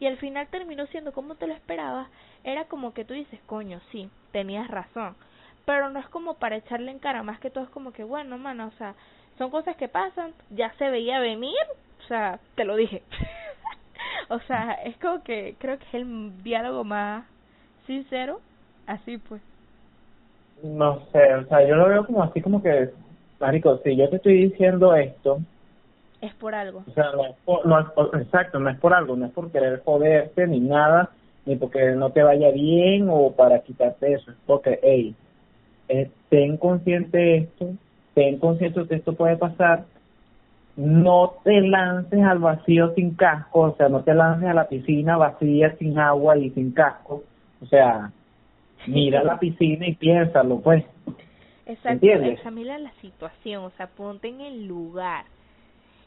y 0.00 0.06
al 0.06 0.16
final 0.18 0.48
terminó 0.48 0.86
siendo 0.86 1.12
como 1.12 1.36
te 1.36 1.46
lo 1.46 1.54
esperabas, 1.54 2.08
era 2.44 2.64
como 2.64 2.92
que 2.92 3.04
tú 3.04 3.14
dices, 3.14 3.40
coño, 3.46 3.80
sí, 3.92 4.10
tenías 4.32 4.68
razón, 4.68 5.16
pero 5.64 5.90
no 5.90 6.00
es 6.00 6.08
como 6.08 6.34
para 6.34 6.56
echarle 6.56 6.90
en 6.90 6.98
cara, 6.98 7.22
más 7.22 7.40
que 7.40 7.50
todo 7.50 7.64
es 7.64 7.70
como 7.70 7.92
que, 7.92 8.04
bueno, 8.04 8.36
mano, 8.38 8.66
o 8.66 8.78
sea, 8.78 8.94
son 9.38 9.50
cosas 9.50 9.76
que 9.76 9.88
pasan, 9.88 10.34
ya 10.50 10.72
se 10.74 10.90
veía 10.90 11.18
venir, 11.18 11.54
o 12.06 12.08
sea, 12.08 12.38
te 12.54 12.64
lo 12.64 12.76
dije. 12.76 13.02
o 14.28 14.38
sea, 14.40 14.74
es 14.84 14.96
como 14.98 15.24
que 15.24 15.56
creo 15.58 15.76
que 15.78 15.84
es 15.86 15.94
el 15.94 16.42
diálogo 16.44 16.84
más 16.84 17.24
sincero, 17.86 18.40
así 18.86 19.18
pues. 19.18 19.42
No 20.62 21.00
sé, 21.12 21.34
o 21.34 21.44
sea, 21.46 21.66
yo 21.66 21.74
lo 21.74 21.88
veo 21.88 22.06
como 22.06 22.22
así 22.22 22.40
como 22.40 22.62
que, 22.62 22.90
marico, 23.40 23.78
si 23.78 23.96
yo 23.96 24.08
te 24.08 24.16
estoy 24.16 24.48
diciendo 24.48 24.94
esto... 24.94 25.40
Es 26.20 26.32
por 26.34 26.54
algo. 26.54 26.82
O 26.88 26.92
sea, 26.92 27.10
no 27.12 27.26
es 27.26 27.36
por, 27.44 27.66
no 27.66 27.80
exacto, 28.18 28.58
no 28.60 28.70
es 28.70 28.78
por 28.78 28.94
algo, 28.94 29.16
no 29.16 29.26
es 29.26 29.32
por 29.32 29.50
querer 29.50 29.82
joderte 29.84 30.46
ni 30.46 30.60
nada, 30.60 31.10
ni 31.44 31.56
porque 31.56 31.90
no 31.90 32.10
te 32.10 32.22
vaya 32.22 32.50
bien 32.52 33.08
o 33.10 33.32
para 33.32 33.58
quitarte 33.60 34.14
eso, 34.14 34.30
es 34.30 34.36
porque, 34.46 34.78
hey, 34.82 35.14
eh, 35.88 36.08
ten 36.30 36.56
consciente 36.56 37.36
esto, 37.36 37.72
ten 38.14 38.38
consciente 38.38 38.86
que 38.86 38.94
esto 38.94 39.12
puede 39.12 39.36
pasar, 39.36 39.84
no 40.76 41.36
te 41.42 41.62
lances 41.62 42.22
al 42.22 42.38
vacío 42.38 42.94
sin 42.94 43.14
casco, 43.14 43.60
o 43.60 43.76
sea, 43.76 43.88
no 43.88 44.02
te 44.02 44.14
lances 44.14 44.48
a 44.48 44.54
la 44.54 44.68
piscina 44.68 45.16
vacía 45.16 45.74
sin 45.78 45.98
agua 45.98 46.36
y 46.36 46.50
sin 46.50 46.72
casco, 46.72 47.24
o 47.62 47.66
sea, 47.66 48.12
mira 48.86 49.24
la 49.24 49.38
piscina 49.38 49.86
y 49.86 49.94
piénsalo, 49.94 50.60
pues. 50.60 50.84
Exacto, 51.64 52.06
examina 52.06 52.78
la 52.78 52.92
situación, 53.00 53.64
o 53.64 53.70
sea, 53.70 53.88
ponte 53.88 54.28
en 54.28 54.40
el 54.40 54.66
lugar. 54.68 55.24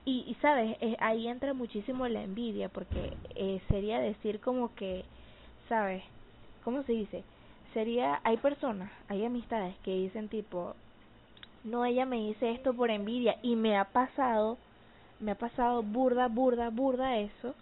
Y, 0.06 0.24
y 0.28 0.36
sabes, 0.36 0.78
eh, 0.80 0.96
ahí 1.00 1.28
entra 1.28 1.54
muchísimo 1.54 2.08
la 2.08 2.24
envidia, 2.24 2.70
porque 2.70 3.14
eh, 3.36 3.60
sería 3.70 4.00
decir 4.00 4.40
como 4.40 4.74
que, 4.76 5.04
sabes, 5.68 6.04
¿cómo 6.64 6.84
se 6.84 6.94
dice? 6.94 7.24
Sería, 7.74 8.22
hay 8.24 8.38
personas, 8.38 8.90
hay 9.10 9.26
amistades 9.26 9.76
que 9.84 9.92
dicen 9.92 10.30
tipo, 10.30 10.76
no, 11.63 11.86
ella 11.86 12.06
me 12.06 12.18
dice 12.18 12.51
esto 12.51 12.74
por 12.74 12.89
envidia 12.89 13.38
y 13.42 13.56
me 13.56 13.78
ha 13.78 13.86
pasado, 13.86 14.58
me 15.20 15.32
ha 15.32 15.36
pasado 15.36 15.84
burda, 15.84 16.28
burda, 16.28 16.70
burda 16.70 17.18
eso, 17.18 17.56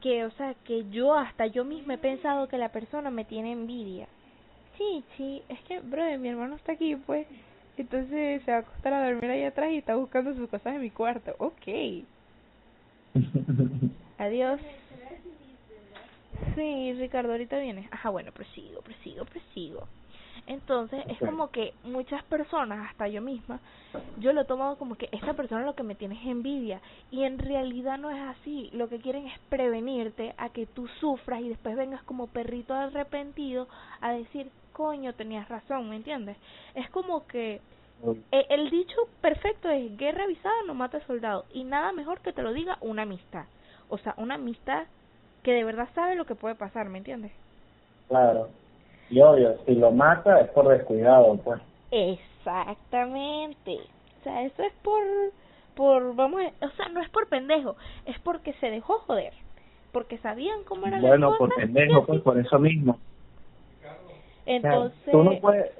que, 0.00 0.24
o 0.24 0.30
sea, 0.32 0.54
que 0.64 0.88
yo 0.90 1.14
hasta 1.14 1.46
yo 1.46 1.64
misma 1.64 1.94
he 1.94 1.98
pensado 1.98 2.48
que 2.48 2.58
la 2.58 2.70
persona 2.70 3.10
me 3.10 3.24
tiene 3.24 3.52
envidia. 3.52 4.06
Sí, 4.76 5.04
sí, 5.16 5.42
es 5.48 5.58
que, 5.60 5.80
bro, 5.80 6.02
mi 6.18 6.28
hermano 6.28 6.56
está 6.56 6.72
aquí, 6.72 6.96
pues, 6.96 7.26
entonces 7.76 8.42
se 8.44 8.50
va 8.50 8.58
a 8.58 8.60
acostar 8.60 8.92
a 8.92 9.10
dormir 9.10 9.30
ahí 9.30 9.44
atrás 9.44 9.70
y 9.72 9.78
está 9.78 9.96
buscando 9.96 10.34
sus 10.34 10.48
cosas 10.48 10.74
en 10.74 10.82
mi 10.82 10.90
cuarto. 10.90 11.34
Ok. 11.38 11.66
Adiós. 14.18 14.60
Sí, 16.54 16.92
Ricardo, 16.94 17.32
ahorita 17.32 17.58
viene. 17.58 17.88
Ajá, 17.90 18.10
bueno, 18.10 18.32
prosigo, 18.32 18.80
prosigo, 18.80 19.24
prosigo. 19.24 19.88
Entonces 20.46 21.04
es 21.08 21.18
como 21.18 21.50
que 21.50 21.74
muchas 21.82 22.22
personas, 22.24 22.88
hasta 22.88 23.08
yo 23.08 23.20
misma, 23.20 23.58
yo 24.18 24.32
lo 24.32 24.42
he 24.42 24.44
tomado 24.44 24.76
como 24.76 24.94
que 24.94 25.08
esta 25.10 25.34
persona 25.34 25.64
lo 25.64 25.74
que 25.74 25.82
me 25.82 25.96
tiene 25.96 26.14
es 26.20 26.26
envidia 26.26 26.80
y 27.10 27.24
en 27.24 27.38
realidad 27.38 27.98
no 27.98 28.10
es 28.10 28.20
así. 28.20 28.70
Lo 28.72 28.88
que 28.88 29.00
quieren 29.00 29.26
es 29.26 29.38
prevenirte 29.48 30.34
a 30.38 30.50
que 30.50 30.66
tú 30.66 30.86
sufras 31.00 31.40
y 31.40 31.48
después 31.48 31.76
vengas 31.76 32.02
como 32.04 32.28
perrito 32.28 32.74
arrepentido 32.74 33.66
a 34.00 34.12
decir, 34.12 34.50
coño, 34.72 35.14
tenías 35.14 35.48
razón, 35.48 35.88
¿me 35.88 35.96
entiendes? 35.96 36.36
Es 36.74 36.88
como 36.90 37.26
que 37.26 37.60
eh, 38.30 38.46
el 38.50 38.70
dicho 38.70 38.96
perfecto 39.20 39.68
es 39.70 39.96
guerra 39.96 40.24
avisada 40.24 40.54
no 40.66 40.74
mata 40.74 41.04
soldado 41.06 41.44
y 41.52 41.64
nada 41.64 41.92
mejor 41.92 42.20
que 42.20 42.32
te 42.32 42.42
lo 42.42 42.52
diga 42.52 42.78
una 42.80 43.02
amistad. 43.02 43.46
O 43.88 43.98
sea, 43.98 44.14
una 44.16 44.34
amistad 44.34 44.86
que 45.42 45.52
de 45.52 45.64
verdad 45.64 45.88
sabe 45.94 46.14
lo 46.14 46.24
que 46.24 46.34
puede 46.34 46.54
pasar, 46.54 46.88
¿me 46.88 46.98
entiendes? 46.98 47.32
Claro. 48.08 48.48
Y 49.10 49.20
obvio, 49.20 49.56
si 49.64 49.74
lo 49.74 49.90
mata 49.92 50.40
es 50.40 50.48
por 50.50 50.68
descuidado, 50.68 51.36
pues. 51.44 51.60
Exactamente. 51.90 53.78
O 54.20 54.24
sea, 54.24 54.42
eso 54.42 54.62
es 54.62 54.72
por, 54.82 55.02
por, 55.74 56.14
vamos, 56.16 56.42
o 56.60 56.68
sea, 56.70 56.88
no 56.88 57.00
es 57.00 57.08
por 57.10 57.28
pendejo, 57.28 57.76
es 58.06 58.18
porque 58.20 58.52
se 58.54 58.70
dejó 58.70 58.98
joder. 59.00 59.32
porque 59.92 60.18
sabían 60.18 60.64
cómo 60.64 60.86
era 60.86 61.00
bueno, 61.00 61.30
la 61.30 61.38
por 61.38 61.54
pendejo, 61.54 62.04
pues 62.04 62.20
por 62.20 62.38
eso 62.38 62.58
mismo. 62.58 62.98
Entonces, 64.44 65.10
tú 65.10 65.22
no 65.22 65.38
puedes... 65.40 65.72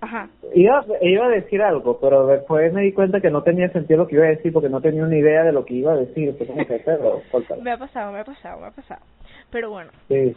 Ajá. 0.00 0.28
Iba, 0.54 0.84
iba 1.02 1.26
a 1.26 1.30
decir 1.30 1.62
algo, 1.62 1.98
pero 2.00 2.26
después 2.26 2.72
me 2.72 2.82
di 2.82 2.92
cuenta 2.92 3.20
que 3.20 3.30
no 3.30 3.42
tenía 3.42 3.68
sentido 3.70 3.98
lo 3.98 4.06
que 4.06 4.16
iba 4.16 4.24
a 4.24 4.28
decir 4.28 4.52
porque 4.52 4.68
no 4.68 4.80
tenía 4.80 5.04
una 5.04 5.16
idea 5.16 5.44
de 5.44 5.52
lo 5.52 5.64
que 5.64 5.74
iba 5.74 5.92
a 5.92 5.96
decir. 5.96 6.34
Fue 6.36 6.46
como 6.46 6.66
que, 6.66 6.78
pero, 6.84 7.22
me 7.62 7.72
ha 7.72 7.78
pasado, 7.78 8.12
me 8.12 8.20
ha 8.20 8.24
pasado, 8.24 8.60
me 8.60 8.66
ha 8.66 8.70
pasado. 8.70 9.02
Pero 9.50 9.70
bueno. 9.70 9.90
Sí. 10.08 10.36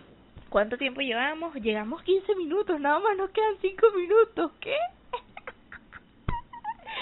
¿Cuánto 0.49 0.77
tiempo 0.77 1.01
llevamos? 1.01 1.53
Llegamos 1.55 2.01
15 2.03 2.35
minutos, 2.35 2.79
nada 2.79 2.99
más 2.99 3.17
nos 3.17 3.29
quedan 3.31 3.55
5 3.61 3.87
minutos. 3.95 4.51
¿Qué? 4.61 4.75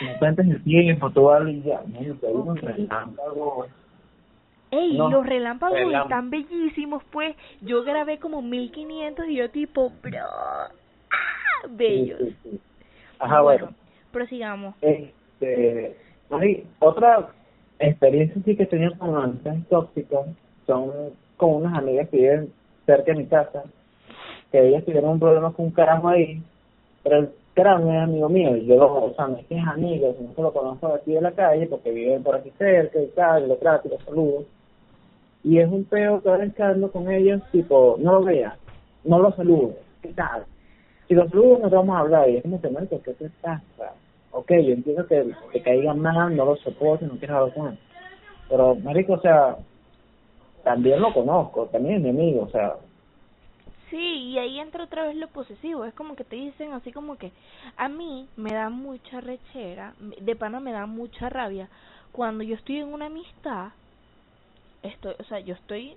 No 0.02 0.20
cuentes 0.20 0.48
el 0.48 0.64
tiempo, 0.64 1.10
tú 1.12 1.30
y 1.48 1.62
ya. 1.62 1.82
No, 2.22 2.56
relámpago. 2.56 3.68
Ey, 4.72 4.94
los 4.98 5.26
relámpagos 5.26 5.80
están 5.80 6.30
bellísimos, 6.30 7.04
pues. 7.12 7.36
Yo 7.62 7.84
grabé 7.84 8.20
como 8.20 8.42
1500 8.42 9.28
y 9.28 9.36
yo 9.36 9.50
tipo, 9.52 9.92
bro, 10.02 10.20
ah, 10.20 10.70
bellos. 11.70 12.20
Ajá, 13.20 13.42
bueno. 13.42 13.70
Prosigamos. 14.12 14.76
Este, 14.82 15.96
hay 16.30 16.66
otra 16.80 17.30
experiencia 17.80 18.42
sí 18.44 18.56
que 18.56 18.64
he 18.64 18.68
tenido 18.68 18.98
con 18.98 19.16
amistades 19.16 19.68
tóxicas 19.68 20.28
son 20.66 20.92
con 21.38 21.56
unas 21.56 21.78
amigas 21.78 22.10
que 22.10 22.18
viven 22.18 22.54
cerca 22.86 23.12
de 23.12 23.18
mi 23.18 23.26
casa, 23.26 23.64
que 24.52 24.68
ellas 24.68 24.86
tuvieron 24.86 25.12
un 25.12 25.20
problema 25.20 25.52
con 25.54 25.66
un 25.66 25.72
carajo 25.72 26.10
ahí, 26.10 26.42
pero 27.04 27.18
el 27.18 27.30
carajo 27.54 27.92
es 27.92 27.98
amigo 27.98 28.30
mío, 28.30 28.56
y 28.56 28.66
yo, 28.66 28.76
o 28.78 29.14
sea, 29.16 29.28
no 29.28 29.38
es 29.38 29.46
que 29.48 29.58
es 29.58 29.68
amigo, 29.68 30.16
sino 30.18 30.34
lo 30.38 30.54
conozco 30.54 30.88
de 30.90 30.96
aquí 30.96 31.14
de 31.14 31.22
la 31.22 31.32
calle, 31.32 31.68
porque 31.68 31.92
viven 31.92 32.24
por 32.24 32.36
aquí 32.36 32.52
cerca 32.58 33.02
y 33.02 33.08
tal, 33.08 33.46
y 33.46 33.48
lo 33.48 33.56
trato 33.56 33.88
y 33.88 33.92
lo 33.92 34.00
saludo. 34.02 34.44
Y 35.44 35.60
es 35.60 35.70
un 35.70 35.84
peo 35.86 36.22
que 36.22 36.30
ahora 36.30 36.50
quedando 36.50 36.92
con 36.92 37.12
ellos, 37.12 37.42
tipo, 37.52 37.98
no 38.00 38.14
lo 38.14 38.24
veas, 38.24 38.56
no 39.04 39.20
lo 39.20 39.32
saludo, 39.34 39.74
¿qué 40.02 40.10
tal? 40.14 40.46
Si 41.08 41.14
lo 41.14 41.30
saludo 41.30 41.60
no 41.60 41.70
te 41.70 41.76
vamos 41.76 41.96
a 41.96 42.00
hablar, 42.00 42.30
y 42.30 42.38
es 42.38 42.42
como 42.42 42.60
que, 42.62 42.70
marico, 42.70 43.02
¿qué 43.04 43.14
te 43.14 43.30
pasa? 43.42 43.94
Ok, 44.32 44.52
yo 44.52 44.74
entiendo 44.74 45.08
que 45.08 45.24
te 45.54 45.62
caigan 45.62 46.00
mal, 46.00 46.36
no 46.36 46.46
lo 46.46 46.56
soporto, 46.58 47.06
no 47.06 47.18
quieres 47.18 47.36
hablar 47.36 47.54
con 47.54 47.68
él. 47.68 47.80
Pero, 48.50 48.76
marico, 48.76 49.14
o 49.14 49.22
sea, 49.22 49.58
también 50.66 51.00
lo 51.00 51.14
conozco, 51.14 51.68
también 51.68 51.98
es 51.98 52.02
mi 52.02 52.10
amigo, 52.10 52.42
o 52.42 52.50
sea. 52.50 52.76
Sí, 53.92 54.32
y 54.32 54.40
ahí 54.40 54.60
entra 54.60 54.84
otra 54.84 55.04
vez 55.04 55.16
lo 55.16 55.28
posesivo, 55.28 55.86
es 55.86 55.94
como 55.94 56.16
que 56.16 56.24
te 56.24 56.36
dicen 56.36 56.74
así 56.74 56.92
como 56.92 57.18
que 57.18 57.32
a 57.78 57.88
mí 57.88 58.28
me 58.36 58.52
da 58.52 58.70
mucha 58.70 59.22
rechera, 59.22 59.94
de 60.00 60.36
pana 60.36 60.60
me 60.60 60.72
da 60.72 60.88
mucha 60.88 61.30
rabia 61.30 61.70
cuando 62.12 62.44
yo 62.44 62.56
estoy 62.56 62.78
en 62.78 62.92
una 62.92 63.06
amistad, 63.06 63.70
estoy, 64.82 65.14
o 65.20 65.24
sea, 65.26 65.40
yo 65.40 65.54
estoy 65.54 65.96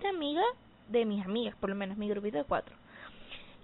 de 0.00 0.08
amiga 0.08 0.42
de 0.88 1.06
mis 1.06 1.24
amigas, 1.24 1.56
por 1.56 1.70
lo 1.70 1.74
menos 1.74 1.96
mi 1.96 2.08
grupito 2.08 2.36
de 2.36 2.44
cuatro. 2.44 2.76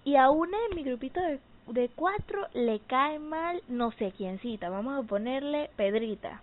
Y 0.05 0.17
a 0.17 0.31
una 0.31 0.57
de 0.57 0.75
mi 0.75 0.83
grupito 0.83 1.21
de, 1.21 1.41
de 1.67 1.91
cuatro 1.91 2.47
le 2.55 2.81
cae 2.81 3.19
mal 3.19 3.61
no 3.69 3.93
sé 3.93 4.13
quiéncita, 4.13 4.71
vamos 4.71 5.05
a 5.05 5.07
ponerle 5.07 5.69
Pedrita. 5.77 6.41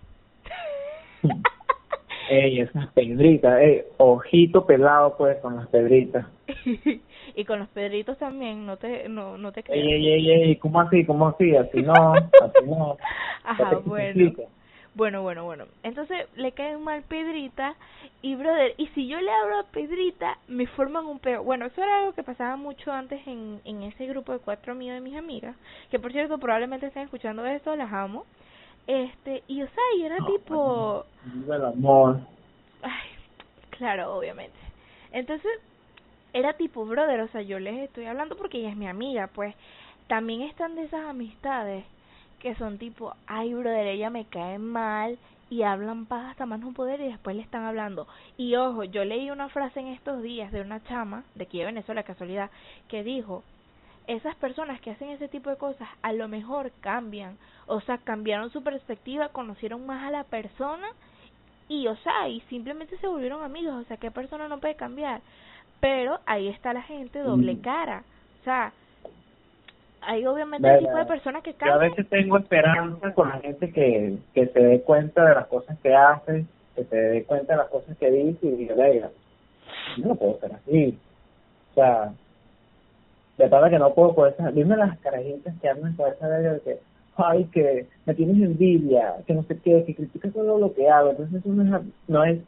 Ey, 2.30 2.60
esas 2.60 2.88
pedritas, 2.94 3.60
ey, 3.60 3.84
ojito 3.98 4.66
pelado 4.66 5.16
pues 5.18 5.38
con 5.38 5.56
las 5.58 5.68
pedritas. 5.68 6.26
y 7.36 7.46
con 7.46 7.60
los 7.60 7.68
pedritos 7.70 8.18
también, 8.18 8.66
no 8.66 8.78
te, 8.78 9.08
no, 9.10 9.38
no 9.38 9.52
te 9.52 9.64
creas. 9.64 9.86
Ey, 9.86 9.94
ey, 9.94 10.08
ey, 10.08 10.32
ey, 10.32 10.56
¿cómo 10.58 10.82
así? 10.82 11.06
¿Cómo 11.06 11.28
así? 11.28 11.56
Así 11.56 11.82
no, 11.82 12.14
así 12.14 12.66
no. 12.66 12.98
Ajá, 13.44 13.78
bueno. 13.86 14.32
Bueno, 14.96 15.24
bueno, 15.24 15.44
bueno. 15.44 15.66
Entonces 15.84 16.26
le 16.38 16.54
cae 16.54 16.78
mal 16.78 17.04
Pedrita 17.04 17.76
y, 18.22 18.36
brother, 18.36 18.74
y 18.78 18.88
si 18.88 19.10
yo 19.10 19.20
le 19.20 19.30
hablo 19.30 19.60
a 19.60 19.64
Pedrita, 19.64 20.38
me 20.48 20.68
forman 20.68 21.06
un 21.06 21.20
peo. 21.20 21.44
Bueno, 21.44 21.66
eso 21.66 21.84
era 21.84 22.00
algo 22.00 22.14
que 22.14 22.24
pasaba 22.24 22.56
mucho 22.56 22.94
antes 22.94 23.20
en, 23.28 23.60
en 23.66 23.84
ese 23.84 24.08
grupo 24.08 24.32
de 24.32 24.40
cuatro 24.40 24.72
amigos 24.72 24.96
de 24.96 25.02
mis 25.02 25.18
amigas, 25.18 25.54
que 25.92 26.00
por 26.00 26.14
cierto 26.14 26.38
probablemente 26.38 26.88
estén 26.88 27.04
escuchando 27.04 27.46
esto, 27.46 27.76
las 27.76 27.92
amo. 27.92 28.26
Este, 28.88 29.44
y 29.48 29.62
o 29.62 29.68
sea, 29.68 29.84
y 29.98 30.04
era 30.04 30.18
tipo... 30.26 31.06
El 31.48 31.66
amor. 31.66 32.20
Ay, 32.82 33.10
claro, 33.72 34.16
obviamente. 34.16 34.58
Entonces, 35.12 35.52
era 36.34 36.54
tipo, 36.54 36.86
brother, 36.86 37.22
o 37.22 37.28
sea, 37.30 37.42
yo 37.42 37.60
les 37.60 37.78
estoy 37.78 38.06
hablando 38.06 38.36
porque 38.36 38.60
ella 38.60 38.70
es 38.70 38.78
mi 38.78 38.88
amiga, 38.88 39.28
pues. 39.34 39.56
También 40.08 40.42
están 40.42 40.76
de 40.76 40.84
esas 40.84 41.06
amistades 41.06 41.84
que 42.40 42.54
son 42.56 42.78
tipo, 42.78 43.16
ay, 43.26 43.54
brother, 43.54 43.88
ella 43.88 44.10
me 44.10 44.26
cae 44.26 44.60
mal 44.60 45.18
y 45.50 45.64
hablan 45.64 46.06
paz 46.06 46.32
hasta 46.32 46.46
más 46.46 46.60
no 46.60 46.74
poder 46.74 47.00
y 47.02 47.08
después 47.08 47.36
le 47.36 47.42
están 47.42 47.64
hablando. 47.64 48.08
Y 48.38 48.56
ojo, 48.56 48.84
yo 48.84 49.04
leí 49.06 49.32
una 49.32 49.50
frase 49.50 49.80
en 49.80 49.88
estos 49.88 50.22
días 50.22 50.52
de 50.52 50.62
una 50.62 50.84
chama 50.84 51.24
de 51.36 51.46
aquí 51.46 51.60
de 51.60 51.66
Venezuela, 51.66 52.04
casualidad, 52.04 52.52
que 52.88 53.04
dijo, 53.04 53.44
esas 54.08 54.36
personas 54.36 54.80
que 54.82 54.92
hacen 54.92 55.10
ese 55.10 55.28
tipo 55.28 55.50
de 55.50 55.58
cosas 55.58 55.88
a 56.02 56.14
lo 56.14 56.28
mejor 56.28 56.72
cambian, 56.82 57.38
o 57.68 57.82
sea, 57.82 57.98
cambiaron 57.98 58.50
su 58.52 58.64
perspectiva, 58.64 59.30
conocieron 59.30 59.86
más 59.86 60.04
a 60.04 60.12
la 60.12 60.24
persona 60.24 60.88
y, 61.68 61.88
o 61.88 61.96
sea, 61.98 62.28
y 62.30 62.42
simplemente 62.42 62.98
se 62.98 63.08
volvieron 63.08 63.44
amigos, 63.44 63.74
o 63.74 63.84
sea, 63.86 63.98
¿qué 63.98 64.12
persona 64.12 64.48
no 64.48 64.60
puede 64.60 64.76
cambiar? 64.76 65.22
Pero 65.80 66.20
ahí 66.26 66.48
está 66.48 66.74
la 66.74 66.84
gente 66.84 67.20
doble 67.20 67.60
cara, 67.60 68.04
o 68.42 68.44
sea, 68.44 68.72
hay 70.02 70.26
obviamente 70.26 70.68
el 70.68 70.80
tipo 70.80 70.98
de 70.98 71.06
personas 71.06 71.44
que 71.44 71.54
cambian. 71.54 71.80
Yo 71.80 71.86
a 71.86 71.90
veces 71.90 72.10
tengo 72.10 72.38
esperanza 72.38 73.14
con 73.14 73.30
la 73.30 73.40
gente 73.40 73.72
que, 73.72 74.18
que 74.34 74.48
se 74.48 74.60
dé 74.60 74.82
cuenta 74.82 75.26
de 75.26 75.36
las 75.36 75.48
cosas 75.48 75.78
que 75.80 75.94
hace, 75.94 76.46
que 76.76 76.84
se 76.84 76.96
dé 76.96 77.24
cuenta 77.24 77.54
de 77.54 77.58
las 77.58 77.70
cosas 77.70 77.98
que 77.98 78.12
dice 78.12 78.46
y 78.46 78.52
diga, 78.52 78.76
no 79.98 80.16
puedo 80.16 80.40
ser 80.40 80.54
así. 80.54 80.98
O 81.72 81.74
sea, 81.76 82.14
de 83.38 83.48
verdad 83.48 83.70
que 83.70 83.80
no 83.80 83.94
puedo 83.94 84.16
poder 84.16 84.36
dime 84.54 84.78
las 84.78 84.98
carajitas 85.00 85.54
que 85.62 85.70
andan 85.70 85.96
con 85.96 86.12
esa 86.12 86.28
de 86.28 86.62
que 86.62 86.80
ay 87.18 87.46
que 87.46 87.88
me 88.06 88.14
tienes 88.14 88.38
envidia 88.38 89.16
que 89.26 89.34
no 89.34 89.44
sé 89.44 89.58
qué 89.60 89.84
que 89.86 89.96
criticas 89.96 90.34
todo 90.34 90.58
lo 90.58 90.74
que 90.74 90.90
hago 90.90 91.12
entonces 91.12 91.40
eso 91.40 91.50
no 91.50 91.78
es 91.78 91.84
no 92.08 92.24
es 92.24 92.40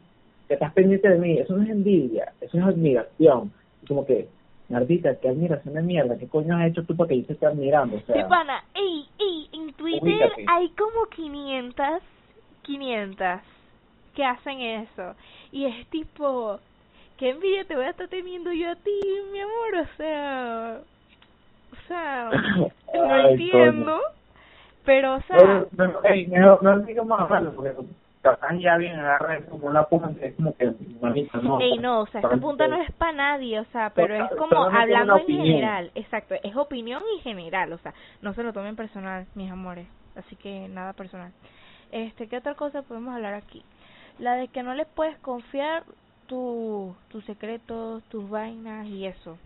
que 0.46 0.54
estás 0.54 0.72
pendiente 0.72 1.08
de 1.08 1.18
mí 1.18 1.38
eso 1.38 1.56
no 1.56 1.62
es 1.62 1.70
envidia 1.70 2.32
eso 2.40 2.58
es 2.58 2.64
admiración 2.64 3.52
como 3.86 4.04
que 4.04 4.28
Nardita, 4.68 5.14
qué 5.16 5.30
admiración 5.30 5.74
de 5.74 5.82
mierda, 5.82 6.18
¿qué 6.18 6.28
coño 6.28 6.54
has 6.56 6.66
hecho 6.66 6.84
tú 6.84 6.94
para 6.94 7.08
que 7.08 7.20
yo 7.20 7.26
te 7.26 7.32
esté 7.32 7.46
admirando? 7.46 7.96
O 7.96 8.00
sea, 8.00 8.28
pana, 8.28 8.62
ey, 8.74 9.06
ey, 9.18 9.48
en 9.54 9.72
Twitter 9.72 10.30
hay 10.46 10.68
como 10.70 11.06
500, 11.06 12.02
500 12.64 13.40
que 14.14 14.24
hacen 14.24 14.60
eso. 14.60 15.14
Y 15.52 15.64
es 15.64 15.86
tipo, 15.86 16.60
qué 17.18 17.30
envidia 17.30 17.64
te 17.64 17.76
voy 17.76 17.84
a 17.84 17.90
estar 17.90 18.08
teniendo 18.08 18.52
yo 18.52 18.70
a 18.70 18.76
ti, 18.76 19.00
mi 19.32 19.40
amor, 19.40 19.74
o 19.82 19.96
sea, 19.96 20.78
o 21.72 21.88
sea, 21.88 22.30
no 22.94 23.28
entiendo, 23.28 24.00
pero 24.84 25.16
o 25.16 25.20
sea, 25.22 25.66
pero, 25.76 26.00
no, 26.28 26.58
no 26.62 26.78
digo 26.80 27.04
más 27.04 27.28
malo 27.28 27.52
porque 27.54 27.74
capaz 28.22 28.54
ya 28.58 28.76
bien 28.76 28.98
agarra 28.98 29.40
como 29.42 29.66
una 29.68 29.84
punta 29.84 30.10
es 30.20 30.34
como 30.34 30.56
que 30.56 30.66
no 30.66 31.60
Ey, 31.60 31.78
no 31.78 32.00
o 32.00 32.06
sea 32.06 32.20
esta 32.20 32.36
punta 32.36 32.66
no 32.66 32.82
es 32.82 32.90
para 32.92 33.12
nadie 33.12 33.60
o 33.60 33.64
sea 33.66 33.92
pero 33.94 34.12
es 34.12 34.30
como 34.36 34.64
hablando 34.64 35.18
en 35.18 35.26
general 35.26 35.90
exacto 35.94 36.34
es 36.42 36.56
opinión 36.56 37.00
y 37.16 37.20
general 37.20 37.72
o 37.72 37.78
sea 37.78 37.94
no 38.20 38.34
se 38.34 38.42
lo 38.42 38.52
tomen 38.52 38.74
personal 38.74 39.26
mis 39.34 39.50
amores 39.50 39.86
así 40.16 40.34
que 40.36 40.68
nada 40.68 40.92
personal. 40.94 41.32
Este 41.92 42.26
qué 42.28 42.38
otra 42.38 42.54
cosa 42.54 42.82
podemos 42.82 43.14
hablar 43.14 43.34
aquí 43.34 43.62
la 44.18 44.34
de 44.34 44.48
que 44.48 44.62
no 44.62 44.74
les 44.74 44.86
puedes 44.88 45.16
confiar 45.18 45.84
tu, 46.28 46.94
tus 47.08 47.24
secretos, 47.24 48.04
tus 48.04 48.28
vainas 48.30 48.86
y 48.86 49.06
eso? 49.06 49.36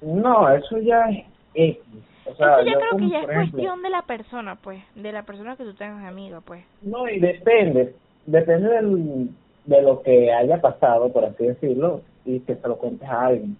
No, 0.00 0.48
eso 0.50 0.78
ya 0.78 1.06
es 1.54 1.78
O 2.26 2.34
sea, 2.36 2.60
eso 2.60 2.70
yo, 2.70 2.78
creo 2.78 2.96
que 2.98 3.08
ya 3.08 3.20
es 3.20 3.26
cuestión 3.26 3.82
de 3.82 3.90
la 3.90 4.02
persona, 4.02 4.56
pues, 4.56 4.82
de 4.94 5.12
la 5.12 5.24
persona 5.24 5.56
que 5.56 5.64
tú 5.64 5.74
tengas 5.74 6.04
amiga, 6.04 6.40
pues. 6.40 6.64
No, 6.82 7.08
y 7.08 7.18
depende, 7.18 7.94
depende 8.26 8.68
del, 8.68 9.30
de 9.64 9.82
lo 9.82 10.02
que 10.02 10.32
haya 10.32 10.60
pasado, 10.60 11.10
por 11.10 11.24
así 11.24 11.46
decirlo, 11.46 12.02
y 12.24 12.40
que 12.40 12.54
se 12.54 12.68
lo 12.68 12.76
cuentes 12.76 13.08
a 13.08 13.26
alguien. 13.26 13.56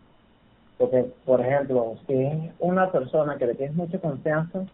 Porque, 0.79 1.07
por 1.25 1.41
ejemplo, 1.41 1.97
si 2.07 2.15
es 2.15 2.53
una 2.59 2.91
persona 2.93 3.37
que 3.39 3.47
le 3.47 3.55
tienes 3.55 3.77
mucha 3.77 3.99
confianza, 3.99 4.65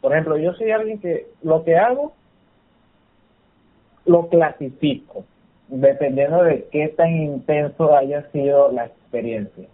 por 0.00 0.12
ejemplo, 0.12 0.38
yo 0.38 0.54
soy 0.54 0.70
alguien 0.70 0.98
que 1.00 1.26
lo 1.42 1.64
que 1.64 1.76
hago, 1.76 2.14
lo 4.06 4.28
clasifico 4.28 5.24
dependiendo 5.70 6.42
de 6.42 6.66
qué 6.72 6.88
tan 6.88 7.10
intenso 7.10 7.94
haya 7.96 8.28
sido 8.30 8.72
la 8.72 8.86
experiencia. 8.86 9.66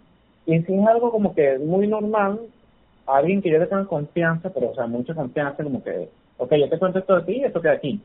Y 0.45 0.61
si 0.61 0.73
es 0.73 0.87
algo 0.87 1.11
como 1.11 1.33
que 1.33 1.57
muy 1.59 1.87
normal, 1.87 2.39
alguien 3.07 3.41
que 3.41 3.49
yo 3.49 3.57
le 3.57 3.65
tenga 3.65 3.85
confianza, 3.85 4.49
pero 4.49 4.69
o 4.69 4.75
sea, 4.75 4.87
mucha 4.87 5.15
confianza, 5.15 5.63
como 5.63 5.83
que, 5.83 6.09
ok, 6.37 6.53
yo 6.53 6.69
te 6.69 6.79
cuento 6.79 6.99
esto 6.99 7.15
de 7.17 7.23
ti 7.23 7.31
y 7.33 7.43
esto 7.43 7.61
queda 7.61 7.73
aquí. 7.73 7.99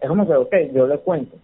Es 0.00 0.08
como 0.08 0.26
que, 0.26 0.34
ok, 0.34 0.54
yo 0.74 0.86
le 0.86 0.98
cuento. 0.98 1.36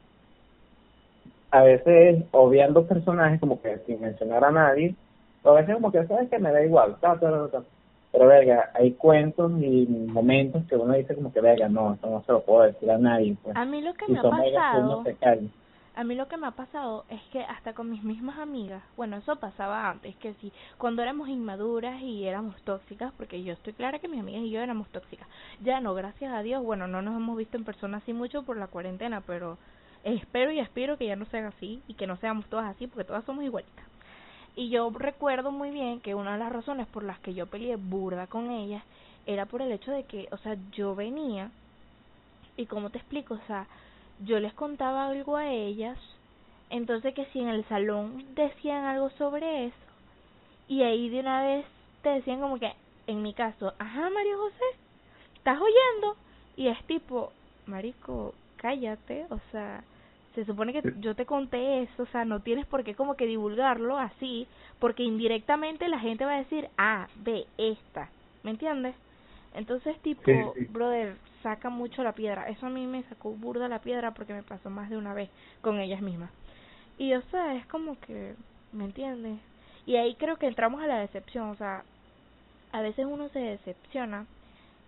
A 1.51 1.62
veces, 1.62 2.25
obviando 2.33 2.87
personajes, 2.87 3.38
como 3.40 3.62
que 3.62 3.79
sin 3.87 4.01
mencionar 4.01 4.44
a 4.44 4.51
nadie, 4.51 4.94
o 5.42 5.51
a 5.51 5.61
veces 5.61 5.75
como 5.75 5.92
que, 5.92 6.05
¿sabes 6.07 6.29
que 6.29 6.38
Me 6.38 6.51
da 6.51 6.64
igual, 6.64 6.96
Pero, 7.01 8.27
verga, 8.27 8.70
hay 8.75 8.92
cuentos 8.92 9.53
y 9.61 9.87
momentos 9.87 10.64
que 10.68 10.77
uno 10.77 10.94
dice 10.94 11.14
como 11.14 11.33
que, 11.33 11.40
verga, 11.40 11.68
no, 11.68 11.94
esto 11.94 12.11
no 12.11 12.22
se 12.25 12.33
lo 12.33 12.40
puedo 12.40 12.64
decir 12.64 12.90
a 12.90 12.99
nadie. 12.99 13.37
Pues. 13.42 13.57
A 13.57 13.64
mí 13.64 13.81
lo 13.81 13.94
que 13.94 14.09
me 14.09 14.18
ha 14.18 14.22
pasado 14.22 15.05
a 15.96 16.04
mí 16.04 16.14
lo 16.14 16.28
que 16.28 16.37
me 16.37 16.46
ha 16.46 16.50
pasado 16.50 17.06
es 17.09 17.22
que 17.32 17.40
hasta 17.40 17.72
con 17.72 17.90
mis 17.90 18.04
mismas 18.04 18.38
amigas, 18.38 18.82
bueno, 18.98 19.16
eso 19.16 19.37
pasaba 19.37 19.88
antes, 19.88 20.14
que 20.16 20.35
sí, 20.35 20.52
cuando 20.76 21.02
éramos 21.02 21.26
inmaduras 21.30 22.02
y 22.02 22.26
éramos 22.26 22.61
tóxicas, 22.62 23.14
porque 23.16 23.42
yo 23.42 23.54
estoy 23.54 23.72
clara 23.72 23.98
que 23.98 24.06
mis 24.06 24.20
amigas 24.20 24.42
y 24.42 24.50
yo 24.50 24.61
éramos 24.61 24.88
tóxicas. 24.90 25.26
Ya 25.62 25.80
no, 25.80 25.94
gracias 25.94 26.35
a 26.35 26.42
Dios, 26.42 26.62
bueno, 26.62 26.87
no 26.87 27.00
nos 27.00 27.16
hemos 27.16 27.38
visto 27.38 27.56
en 27.56 27.64
persona 27.64 27.96
así 27.96 28.12
mucho 28.12 28.42
por 28.42 28.59
la 28.59 28.66
cuarentena, 28.66 29.22
pero 29.22 29.56
espero 30.04 30.52
y 30.52 30.61
aspiro 30.61 30.98
que 30.98 31.06
ya 31.06 31.16
no 31.16 31.24
sea 31.26 31.48
así 31.48 31.82
y 31.88 31.94
que 31.94 32.06
no 32.06 32.18
seamos 32.18 32.44
todas 32.46 32.66
así, 32.66 32.87
porque 32.87 33.04
todas 33.04 33.24
somos 33.24 33.42
igualitas. 33.42 33.87
Y 34.54 34.68
yo 34.68 34.90
recuerdo 34.90 35.50
muy 35.50 35.70
bien 35.70 36.00
que 36.00 36.14
una 36.14 36.35
de 36.35 36.38
las 36.38 36.52
razones 36.52 36.87
por 36.88 37.04
las 37.04 37.18
que 37.20 37.32
yo 37.32 37.46
peleé 37.46 37.76
burda 37.76 38.26
con 38.26 38.50
ellas 38.50 38.82
era 39.24 39.46
por 39.46 39.62
el 39.62 39.72
hecho 39.72 39.92
de 39.92 40.04
que, 40.04 40.28
o 40.30 40.37
sea, 40.37 40.59
yo 40.72 40.94
venía 40.94 41.50
y 42.59 42.66
como 42.66 42.90
te 42.90 42.98
explico, 42.98 43.35
o 43.35 43.46
sea, 43.46 43.66
yo 44.20 44.40
les 44.40 44.52
contaba 44.55 45.07
algo 45.07 45.37
a 45.37 45.50
ellas, 45.50 45.98
entonces 46.70 47.14
que 47.14 47.26
si 47.26 47.40
en 47.40 47.48
el 47.48 47.64
salón 47.66 48.24
decían 48.35 48.85
algo 48.85 49.11
sobre 49.11 49.66
eso, 49.66 49.76
y 50.68 50.83
ahí 50.83 51.09
de 51.09 51.20
una 51.20 51.42
vez 51.42 51.66
te 52.02 52.09
decían 52.11 52.40
como 52.40 52.59
que, 52.59 52.72
en 53.07 53.22
mi 53.22 53.35
caso, 53.35 53.72
ajá 53.79 54.11
María 54.11 54.37
José, 54.37 54.64
¿estás 55.37 55.59
oyendo? 55.61 56.16
Y 56.57 56.68
es 56.68 56.83
tipo, 56.87 57.33
Marico, 57.66 58.35
cállate, 58.57 59.26
o 59.31 59.38
sea, 59.52 59.85
se 60.35 60.44
supone 60.44 60.72
que 60.72 60.83
yo 61.00 61.14
te 61.14 61.24
conté 61.24 61.83
eso, 61.83 62.02
o 62.02 62.07
sea, 62.07 62.24
no 62.24 62.40
tienes 62.40 62.66
por 62.66 62.85
qué 62.85 62.94
como 62.94 63.16
que 63.16 63.26
divulgarlo 63.26 63.98
así, 63.98 64.46
porque 64.79 65.02
indirectamente 65.02 65.88
la 65.88 65.98
gente 65.98 66.24
va 66.24 66.35
a 66.35 66.38
decir, 66.38 66.68
ah, 66.76 67.09
ve 67.16 67.46
esta, 67.59 68.11
¿me 68.42 68.50
entiendes? 68.50 68.94
Entonces, 69.55 69.98
tipo, 70.00 70.55
brother, 70.70 71.16
saca 71.46 71.70
mucho 71.70 72.02
la 72.02 72.11
piedra. 72.11 72.48
Eso 72.48 72.66
a 72.66 72.70
mí 72.70 72.88
me 72.88 73.04
sacó 73.04 73.30
burda 73.30 73.68
la 73.68 73.78
piedra 73.78 74.11
porque 74.11 74.35
me 74.35 74.42
pasó 74.42 74.68
más 74.68 74.90
de 74.90 74.96
una 74.96 75.14
vez 75.14 75.30
con 75.61 75.78
ellas 75.78 76.02
mismas. 76.02 76.30
Y, 76.98 77.14
o 77.14 77.22
sea, 77.30 77.54
es 77.54 77.64
como 77.66 78.00
que, 78.00 78.35
¿me 78.72 78.85
entiendes? 78.85 79.38
Y 79.87 79.94
ahí 79.94 80.16
creo 80.16 80.38
que 80.38 80.48
entramos 80.48 80.82
a 80.82 80.88
la 80.88 80.98
decepción, 80.98 81.50
o 81.50 81.54
sea, 81.54 81.85
a 82.72 82.80
veces 82.80 83.06
uno 83.06 83.28
se 83.28 83.38
decepciona 83.38 84.26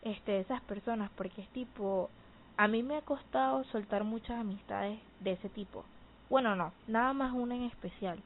este 0.03 0.33
de 0.33 0.41
esas 0.41 0.61
personas 0.63 1.11
porque 1.17 1.43
es 1.43 1.49
tipo 1.51 2.11
a 2.57 2.67
mí 2.67 2.83
me 2.83 2.97
ha 2.97 3.03
costado 3.03 3.63
soltar 3.65 4.03
muchas 4.03 4.41
amistades 4.41 4.99
de 5.21 5.33
ese 5.33 5.49
tipo. 5.49 5.85
Bueno, 6.29 6.57
no, 6.57 6.73
nada 6.89 7.13
más 7.13 7.33
una 7.33 7.55
en 7.55 7.63
especial. 7.63 8.19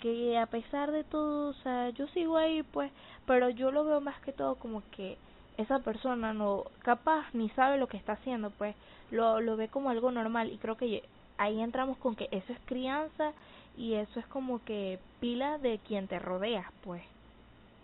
Que 0.00 0.38
a 0.38 0.46
pesar 0.46 0.92
de 0.92 1.02
todo, 1.02 1.50
o 1.50 1.54
sea, 1.54 1.90
yo 1.90 2.06
sigo 2.08 2.36
ahí, 2.36 2.62
pues, 2.62 2.92
pero 3.26 3.50
yo 3.50 3.72
lo 3.72 3.84
veo 3.84 4.00
más 4.00 4.20
que 4.20 4.32
todo 4.32 4.54
como 4.54 4.80
que 4.92 5.18
esa 5.56 5.78
persona 5.80 6.32
no 6.32 6.64
capaz 6.82 7.26
ni 7.32 7.48
sabe 7.50 7.78
lo 7.78 7.88
que 7.88 7.96
está 7.96 8.12
haciendo, 8.14 8.50
pues 8.50 8.74
lo, 9.10 9.40
lo 9.40 9.56
ve 9.56 9.68
como 9.68 9.90
algo 9.90 10.10
normal 10.10 10.50
y 10.52 10.58
creo 10.58 10.76
que 10.76 11.02
ahí 11.38 11.60
entramos 11.60 11.96
con 11.98 12.16
que 12.16 12.28
eso 12.30 12.52
es 12.52 12.58
crianza 12.64 13.32
y 13.76 13.94
eso 13.94 14.20
es 14.20 14.26
como 14.26 14.62
que 14.64 14.98
pila 15.20 15.58
de 15.58 15.78
quien 15.78 16.06
te 16.08 16.18
rodeas, 16.18 16.66
pues. 16.82 17.02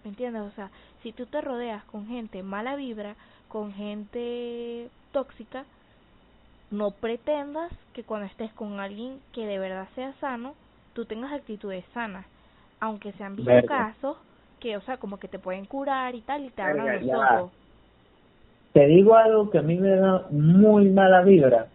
¿Me 0.05 0.11
entiendes? 0.11 0.43
O 0.43 0.51
sea, 0.53 0.71
si 1.03 1.13
tú 1.13 1.27
te 1.27 1.41
rodeas 1.41 1.85
con 1.85 2.07
gente 2.07 2.43
mala 2.43 2.77
vibra, 2.77 3.17
con 3.49 3.73
gente 3.73 4.89
tóxica, 5.13 5.65
no 6.71 6.93
pretendas 6.93 7.73
que 7.93 8.05
cuando 8.05 8.27
estés 8.27 8.53
con 8.53 8.79
alguien 8.81 9.21
que 9.33 9.45
de 9.47 9.59
verdad 9.59 9.89
sea 9.95 10.13
sano, 10.21 10.55
tú 10.95 11.05
tengas 11.05 11.33
actitudes 11.33 11.85
sanas. 11.93 12.25
Aunque 12.79 13.13
se 13.13 13.25
han 13.25 13.37
visto 13.37 13.53
casos 13.67 14.17
que, 14.61 14.77
o 14.77 14.81
sea, 14.83 14.97
como 14.99 15.19
que 15.19 15.29
te 15.29 15.39
pueden 15.39 15.67
curar 15.67 16.15
y 16.15 16.21
tal, 16.23 16.45
y 16.45 16.51
te 16.51 16.63
hablan 16.63 17.07
los 17.07 17.19
ojos. 17.19 17.53
Te 18.73 18.87
digo 18.87 19.17
algo 19.17 19.51
que 19.51 19.59
a 19.59 19.63
mí 19.63 19.77
me 19.77 19.97
da 19.97 20.27
muy 20.31 20.89
mala 20.91 21.23
vibra. 21.23 21.67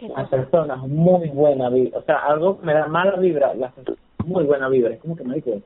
Las 0.00 0.28
personas 0.28 0.86
muy 0.86 1.28
buena 1.28 1.70
vibra. 1.70 1.98
O 1.98 2.02
sea, 2.02 2.18
algo 2.18 2.58
me 2.62 2.74
da 2.74 2.86
mala 2.86 3.16
vibra, 3.16 3.54
las 3.54 3.72
personas 3.72 4.00
muy 4.24 4.44
buena 4.44 4.68
vibra. 4.68 4.94
Es 4.94 5.00
como 5.00 5.16
que 5.16 5.24
me 5.24 5.36
dice, 5.36 5.62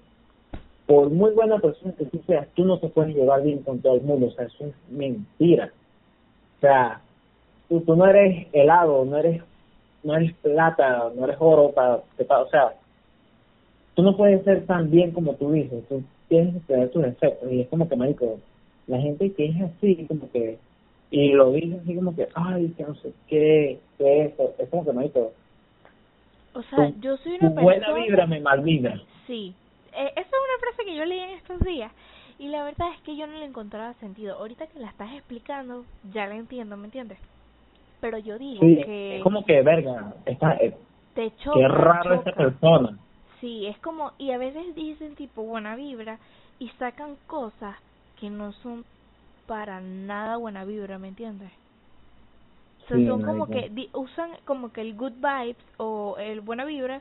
por 0.87 1.11
muy 1.11 1.33
buena 1.33 1.59
persona 1.59 1.95
que 1.97 2.05
tú 2.05 2.21
seas, 2.27 2.47
tú 2.55 2.65
no 2.65 2.79
te 2.79 2.89
puedes 2.89 3.15
llevar 3.15 3.43
bien 3.43 3.63
con 3.63 3.81
todo 3.81 3.95
el 3.95 4.03
mundo. 4.03 4.27
O 4.27 4.31
sea, 4.31 4.47
eso 4.47 4.67
es 4.67 4.75
mentira. 4.91 5.73
O 6.59 6.61
sea, 6.61 7.01
tú, 7.69 7.81
tú 7.81 7.97
no 7.97 8.07
eres 8.07 8.47
helado, 8.53 9.05
no 9.05 9.17
eres 9.17 9.43
no 10.03 10.17
eres 10.17 10.35
plata, 10.37 11.11
no 11.15 11.25
eres 11.25 11.37
oro 11.39 11.73
para, 11.73 11.97
o 11.97 12.49
sea, 12.51 12.75
tú 13.95 14.03
no 14.03 14.17
puedes 14.17 14.43
ser 14.45 14.67
tan 14.67 14.91
bien 14.91 15.11
como 15.13 15.35
tú 15.35 15.53
dices, 15.53 15.85
tú 15.89 16.03
tienes 16.29 16.55
que 16.55 16.61
tener 16.61 16.91
tus 16.91 17.03
defectos 17.03 17.51
y 17.51 17.61
es 17.61 17.69
como 17.69 17.89
que 17.89 17.97
marico, 17.97 18.39
la 18.91 19.01
gente 19.01 19.33
que 19.33 19.47
es 19.47 19.61
así 19.61 20.07
como 20.07 20.31
que 20.31 20.59
y 21.11 21.33
lo 21.33 21.53
dice 21.53 21.81
así 21.83 21.95
como 21.95 22.15
que 22.15 22.29
ay 22.35 22.69
que 22.77 22.83
no 22.85 22.95
sé 22.97 23.13
qué, 23.29 23.79
qué 23.99 24.25
eso, 24.27 24.55
es 24.59 24.69
como 24.69 24.85
que 24.85 24.93
marico. 24.93 25.33
O 26.53 26.63
sea, 26.63 26.93
yo 27.01 27.17
soy 27.19 27.33
una 27.33 27.55
persona... 27.55 27.63
buena 27.63 27.93
vibra 27.93 28.27
me 28.27 28.41
malvibra. 28.41 29.01
Sí, 29.27 29.55
eh, 29.93 30.13
esa 30.13 30.21
es 30.21 30.27
una 30.27 30.61
frase 30.61 30.85
que 30.85 30.97
yo 30.97 31.05
leí 31.05 31.21
en 31.21 31.31
estos 31.31 31.61
días 31.61 31.93
y 32.39 32.49
la 32.49 32.65
verdad 32.65 32.89
es 32.95 33.01
que 33.03 33.17
yo 33.17 33.27
no 33.27 33.39
le 33.39 33.45
encontraba 33.45 33.95
sentido. 33.95 34.37
Ahorita 34.37 34.67
que 34.67 34.81
la 34.81 34.89
estás 34.89 35.13
explicando, 35.13 35.85
ya 36.13 36.27
la 36.27 36.37
entiendo, 36.37 36.77
¿me 36.77 36.87
entiendes? 36.87 37.19
pero 38.01 38.19
yo 38.19 38.39
digo 38.39 38.61
que... 38.61 39.19
Es 39.19 39.23
como 39.23 39.45
que, 39.45 39.63
verga, 39.63 40.15
está, 40.25 40.55
eh, 40.55 40.75
te 41.15 41.31
qué 41.31 41.69
raro 41.69 42.15
esa 42.15 42.33
persona. 42.33 42.99
Sí, 43.41 43.67
es 43.67 43.79
como, 43.79 44.13
y 44.19 44.33
a 44.33 44.39
veces 44.39 44.75
dicen 44.75 45.15
tipo 45.15 45.43
buena 45.43 45.77
vibra 45.77 46.19
y 46.59 46.69
sacan 46.71 47.17
cosas 47.27 47.77
que 48.21 48.31
no 48.31 48.53
son 48.53 48.85
para 49.47 49.81
nada 49.81 50.37
buena 50.37 50.65
vibra, 50.65 50.99
¿me 50.99 51.09
entiendes? 51.09 51.51
son 52.89 53.23
como 53.23 53.47
que 53.47 53.71
usan 53.93 54.31
como 54.45 54.73
que 54.73 54.81
el 54.81 54.97
good 54.97 55.13
vibes 55.13 55.57
o 55.77 56.17
el 56.19 56.41
buena 56.41 56.65
vibra 56.65 57.01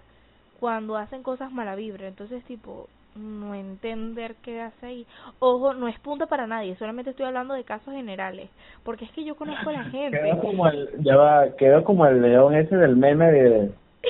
cuando 0.60 0.98
hacen 0.98 1.24
cosas 1.24 1.52
mala 1.52 1.76
vibra, 1.76 2.08
entonces 2.08 2.44
tipo 2.44 2.88
no 3.16 3.56
entender 3.56 4.36
qué 4.44 4.62
hace 4.62 4.86
ahí. 4.86 5.06
Ojo, 5.40 5.74
no 5.74 5.88
es 5.88 5.98
punto 6.00 6.28
para 6.28 6.48
nadie, 6.48 6.76
solamente 6.76 7.12
estoy 7.12 7.26
hablando 7.26 7.54
de 7.54 7.64
casos 7.64 7.94
generales, 7.94 8.50
porque 8.84 9.06
es 9.06 9.12
que 9.12 9.24
yo 9.24 9.36
conozco 9.36 9.70
a 9.70 9.74
la 9.74 9.84
gente. 9.90 10.20
Quedó 10.22 10.40
como 10.40 10.68
el, 10.68 10.90
ya 11.00 11.16
va, 11.16 11.56
quedó 11.58 11.84
como 11.84 12.06
el 12.06 12.22
león 12.22 12.56
ese 12.56 12.76
del 12.76 12.96
meme 12.96 13.32
de, 13.32 13.50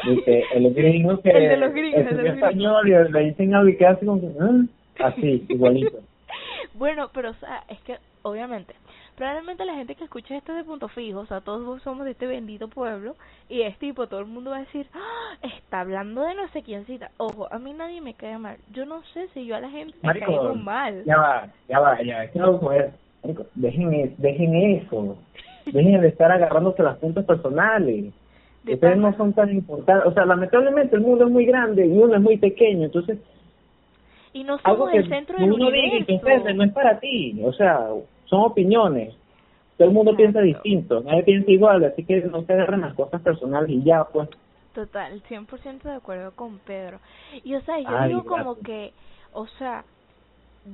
de 0.05 0.43
el 0.53 0.73
gringo 0.75 1.21
que 1.21 1.29
el 1.29 1.49
de 1.49 1.57
los 1.57 1.71
gringos, 1.71 2.11
el 2.11 2.27
español 2.27 2.87
y 2.87 3.11
le 3.11 3.19
dicen 3.21 3.53
algo 3.53 3.69
y 3.69 3.77
que 3.77 3.85
hace 3.85 4.05
como 4.05 4.21
¿Ah? 4.39 5.05
así, 5.05 5.45
igualito. 5.49 5.99
Bueno, 6.79 7.11
pero 7.13 7.29
o 7.29 7.35
sea, 7.35 7.63
es 7.67 7.79
que 7.81 7.97
obviamente 8.23 8.73
probablemente 9.19 9.65
la 9.65 9.75
gente 9.75 9.95
que 9.95 10.05
escucha 10.05 10.37
esto 10.37 10.53
de 10.53 10.63
punto 10.63 10.87
fijo, 10.87 11.19
o 11.19 11.25
sea, 11.25 11.41
todos 11.41 11.83
somos 11.83 12.05
de 12.05 12.11
este 12.11 12.25
bendito 12.25 12.69
pueblo, 12.69 13.17
y 13.49 13.63
es 13.63 13.77
tipo, 13.77 14.07
todo 14.07 14.21
el 14.21 14.27
mundo 14.27 14.51
va 14.51 14.57
a 14.57 14.61
decir, 14.61 14.87
¡Ah! 14.93 15.35
está 15.57 15.81
hablando 15.81 16.21
de 16.21 16.35
no 16.35 16.47
sé 16.53 16.63
quiéncita. 16.63 17.11
Ojo, 17.17 17.51
a 17.51 17.59
mí 17.59 17.73
nadie 17.73 17.99
me 17.99 18.13
cae 18.13 18.37
mal. 18.37 18.55
Yo 18.71 18.85
no 18.85 19.03
sé 19.13 19.27
si 19.33 19.45
yo 19.45 19.57
a 19.57 19.59
la 19.59 19.69
gente 19.69 19.93
me 20.01 20.17
caigo 20.17 20.55
mal. 20.55 21.03
Ya 21.03 21.17
va, 21.17 21.47
ya 21.67 21.79
va, 21.79 22.01
ya, 22.01 22.23
es 22.23 22.31
que 22.31 22.39
no 22.39 22.61
poder. 22.61 22.93
Dejen, 23.55 23.93
e, 23.93 24.15
dejen 24.17 24.55
eso. 24.55 25.17
dejen 25.65 25.99
de 25.99 26.07
estar 26.07 26.31
agarrándose 26.31 26.81
las 26.81 26.97
puntos 26.97 27.25
personales. 27.25 28.13
Ustedes 28.65 28.97
no 28.97 29.13
son 29.17 29.33
tan 29.33 29.49
importantes. 29.49 30.05
O 30.05 30.13
sea, 30.13 30.25
lamentablemente 30.25 30.95
el 30.95 31.01
mundo 31.01 31.25
es 31.25 31.31
muy 31.31 31.45
grande 31.45 31.85
y 31.85 31.91
uno 31.91 32.15
es 32.15 32.21
muy 32.21 32.37
pequeño, 32.37 32.85
entonces 32.85 33.17
y 34.33 34.43
no 34.43 34.59
somos 34.59 34.93
el 34.93 35.07
centro 35.09 35.37
del 35.37 35.51
universo. 35.53 36.53
no 36.53 36.63
es 36.63 36.71
para 36.73 36.99
ti, 36.99 37.41
o 37.43 37.53
sea, 37.53 37.87
son 38.25 38.41
opiniones. 38.41 39.15
Todo 39.77 39.87
el 39.87 39.93
mundo 39.93 40.15
piensa 40.15 40.41
distinto, 40.41 41.01
nadie 41.01 41.23
piensa 41.23 41.49
igual, 41.51 41.83
así 41.85 42.03
que 42.03 42.21
no 42.23 42.43
se 42.43 42.53
agarren 42.53 42.81
las 42.81 42.93
cosas 42.95 43.21
personales 43.21 43.69
y 43.69 43.83
ya, 43.83 44.03
pues. 44.03 44.29
Total, 44.73 45.21
100% 45.23 45.81
de 45.83 45.93
acuerdo 45.93 46.31
con 46.35 46.59
Pedro. 46.59 46.99
Y 47.43 47.55
o 47.55 47.61
sea, 47.61 47.79
yo 47.79 48.07
digo 48.07 48.23
como 48.25 48.59
que, 48.59 48.91
o 49.33 49.47
sea, 49.47 49.83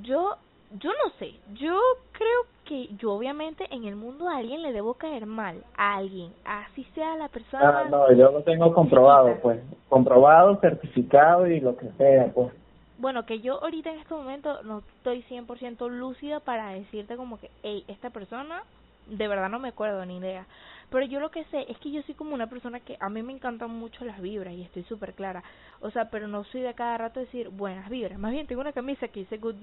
yo 0.02 0.36
yo 0.80 0.89
no 0.91 1.12
sé, 1.20 1.32
yo 1.54 1.80
creo 2.12 2.41
que 2.65 2.88
yo 2.98 3.13
obviamente 3.13 3.65
en 3.70 3.86
el 3.86 3.96
mundo 3.96 4.28
a 4.28 4.38
alguien 4.38 4.63
le 4.63 4.74
debo 4.74 4.96
caer 4.96 5.26
mal, 5.26 5.63
a 5.78 5.98
alguien, 5.98 6.32
así 6.44 6.84
sea 6.96 7.15
la 7.15 7.30
persona. 7.30 7.82
Ah, 7.82 7.88
no, 7.89 8.12
yo 8.12 8.32
lo 8.32 8.41
tengo 8.41 8.74
comprobado, 8.74 9.38
pues, 9.41 9.60
comprobado, 9.88 10.60
certificado 10.60 11.48
y 11.48 11.60
lo 11.60 11.78
que 11.78 11.89
sea, 11.98 12.32
pues 12.34 12.52
bueno, 12.97 13.25
que 13.25 13.41
yo 13.41 13.62
ahorita 13.62 13.91
en 13.91 13.99
este 13.99 14.13
momento 14.13 14.63
no 14.63 14.79
estoy 14.97 15.23
100% 15.23 15.89
lúcida 15.89 16.39
para 16.39 16.69
decirte 16.69 17.17
como 17.17 17.39
que, 17.39 17.51
hey, 17.63 17.84
esta 17.88 18.10
persona, 18.10 18.63
de 19.08 19.27
verdad 19.27 19.49
no 19.49 19.60
me 19.60 19.69
acuerdo 19.69 20.05
ni 20.05 20.17
idea. 20.17 20.45
Pero 20.89 21.05
yo 21.05 21.19
lo 21.19 21.31
que 21.31 21.43
sé 21.45 21.65
es 21.69 21.77
que 21.79 21.91
yo 21.91 22.01
soy 22.03 22.15
como 22.15 22.34
una 22.34 22.47
persona 22.47 22.79
que 22.79 22.97
a 22.99 23.10
mí 23.10 23.21
me 23.21 23.34
encantan 23.34 23.71
mucho 23.71 24.05
las 24.05 24.21
vibras 24.21 24.53
y 24.53 24.62
estoy 24.62 24.84
súper 24.84 25.13
clara. 25.13 25.43
O 25.81 25.91
sea, 25.91 26.10
pero 26.10 26.27
no 26.27 26.43
soy 26.45 26.62
de 26.62 26.73
cada 26.73 26.97
rato 26.97 27.19
decir 27.19 27.49
buenas 27.49 27.89
vibras. 27.89 28.19
Más 28.19 28.31
bien 28.31 28.47
tengo 28.47 28.62
una 28.62 28.71
camisa 28.71 29.08
que 29.08 29.21
dice 29.21 29.38
good. 29.38 29.55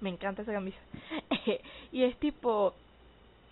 Me 0.00 0.10
encanta 0.10 0.42
esa 0.42 0.52
camisa. 0.52 0.78
y 1.92 2.04
es 2.04 2.16
tipo, 2.18 2.74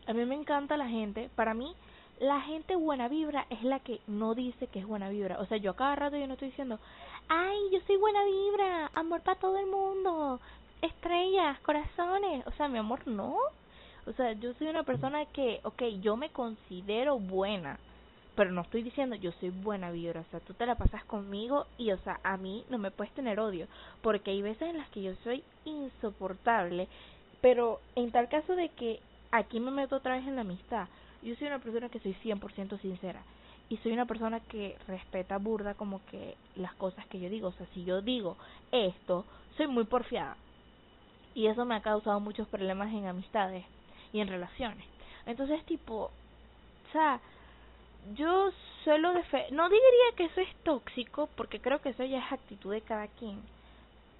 a 0.06 0.12
mí 0.12 0.24
me 0.24 0.34
encanta 0.34 0.76
la 0.76 0.88
gente. 0.88 1.28
Para 1.34 1.54
mí, 1.54 1.74
la 2.20 2.40
gente 2.40 2.76
buena 2.76 3.08
vibra 3.08 3.46
es 3.50 3.62
la 3.62 3.80
que 3.80 4.00
no 4.06 4.34
dice 4.34 4.66
que 4.66 4.80
es 4.80 4.86
buena 4.86 5.08
vibra. 5.08 5.40
O 5.40 5.46
sea, 5.46 5.58
yo 5.58 5.72
a 5.72 5.76
cada 5.76 5.96
rato 5.96 6.16
yo 6.16 6.26
no 6.26 6.34
estoy 6.34 6.48
diciendo, 6.48 6.78
ay, 7.28 7.58
yo 7.72 7.80
soy 7.86 7.96
buena 7.96 8.24
vibra, 8.24 8.90
amor 8.94 9.22
para 9.22 9.38
todo 9.38 9.58
el 9.58 9.66
mundo, 9.66 10.40
estrellas, 10.82 11.58
corazones. 11.60 12.46
O 12.46 12.52
sea, 12.52 12.68
mi 12.68 12.78
amor, 12.78 13.06
no. 13.06 13.36
O 14.06 14.12
sea, 14.12 14.32
yo 14.32 14.54
soy 14.54 14.68
una 14.68 14.84
persona 14.84 15.26
que, 15.26 15.60
ok, 15.64 15.82
yo 16.00 16.16
me 16.16 16.30
considero 16.30 17.18
buena, 17.18 17.78
pero 18.34 18.52
no 18.52 18.62
estoy 18.62 18.82
diciendo 18.82 19.16
yo 19.16 19.32
soy 19.32 19.50
buena 19.50 19.90
vibra, 19.90 20.20
o 20.20 20.30
sea, 20.30 20.40
tú 20.40 20.54
te 20.54 20.64
la 20.64 20.76
pasas 20.76 21.04
conmigo 21.04 21.66
y, 21.76 21.90
o 21.90 21.98
sea, 21.98 22.18
a 22.22 22.36
mí 22.36 22.64
no 22.70 22.78
me 22.78 22.90
puedes 22.90 23.12
tener 23.12 23.38
odio, 23.38 23.66
porque 24.00 24.30
hay 24.30 24.40
veces 24.40 24.62
en 24.62 24.78
las 24.78 24.88
que 24.90 25.02
yo 25.02 25.14
soy 25.24 25.42
insoportable, 25.66 26.88
pero 27.42 27.80
en 27.96 28.10
tal 28.10 28.28
caso 28.28 28.56
de 28.56 28.70
que 28.70 29.00
aquí 29.30 29.60
me 29.60 29.70
meto 29.72 29.96
otra 29.96 30.16
vez 30.16 30.26
en 30.26 30.36
la 30.36 30.42
amistad, 30.42 30.88
yo 31.22 31.34
soy 31.36 31.48
una 31.48 31.58
persona 31.58 31.88
que 31.88 32.00
soy 32.00 32.14
100% 32.22 32.80
sincera 32.80 33.22
y 33.68 33.76
soy 33.78 33.92
una 33.92 34.06
persona 34.06 34.40
que 34.40 34.76
respeta 34.86 35.38
burda 35.38 35.74
como 35.74 36.04
que 36.06 36.36
las 36.56 36.74
cosas 36.74 37.06
que 37.06 37.20
yo 37.20 37.28
digo, 37.28 37.48
o 37.48 37.52
sea, 37.52 37.66
si 37.74 37.84
yo 37.84 38.00
digo 38.00 38.36
esto, 38.72 39.24
soy 39.56 39.66
muy 39.66 39.84
porfiada. 39.84 40.36
Y 41.34 41.46
eso 41.46 41.64
me 41.64 41.74
ha 41.74 41.82
causado 41.82 42.18
muchos 42.20 42.48
problemas 42.48 42.92
en 42.92 43.06
amistades 43.06 43.64
y 44.12 44.20
en 44.20 44.28
relaciones. 44.28 44.84
Entonces, 45.26 45.62
tipo, 45.66 46.10
o 46.88 46.92
sea, 46.92 47.20
yo 48.14 48.50
suelo 48.84 49.12
no 49.50 49.68
diría 49.68 50.16
que 50.16 50.24
eso 50.24 50.40
es 50.40 50.54
tóxico, 50.64 51.28
porque 51.36 51.60
creo 51.60 51.80
que 51.80 51.90
eso 51.90 52.04
ya 52.04 52.18
es 52.18 52.32
actitud 52.32 52.72
de 52.72 52.80
cada 52.80 53.08
quien, 53.08 53.40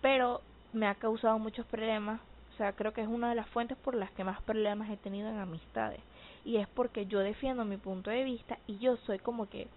pero 0.03 0.43
me 0.73 0.87
ha 0.87 0.95
causado 0.95 1.39
muchos 1.39 1.65
problemas, 1.67 2.21
o 2.55 2.57
sea, 2.59 2.73
creo 2.73 2.93
que 2.93 3.01
es 3.01 3.09
una 3.09 3.31
de 3.31 3.37
las 3.37 3.49
fuentes 3.49 3.79
por 3.79 3.95
las 3.95 4.11
que 4.13 4.25
más 4.25 4.43
problemas 4.43 4.91
he 4.91 4.97
tenido 4.97 5.29
en 5.29 5.39
amistades, 5.39 6.01
y 6.45 6.57
es 6.57 6.69
porque 6.69 7.07
yo 7.07 7.21
defiendo 7.21 7.65
mi 7.65 7.77
punto 7.77 8.11
de 8.11 8.25
vista 8.25 8.59
y 8.67 8.79
yo 8.79 8.97
soy 8.99 9.19
como 9.19 9.49
que, 9.49 9.69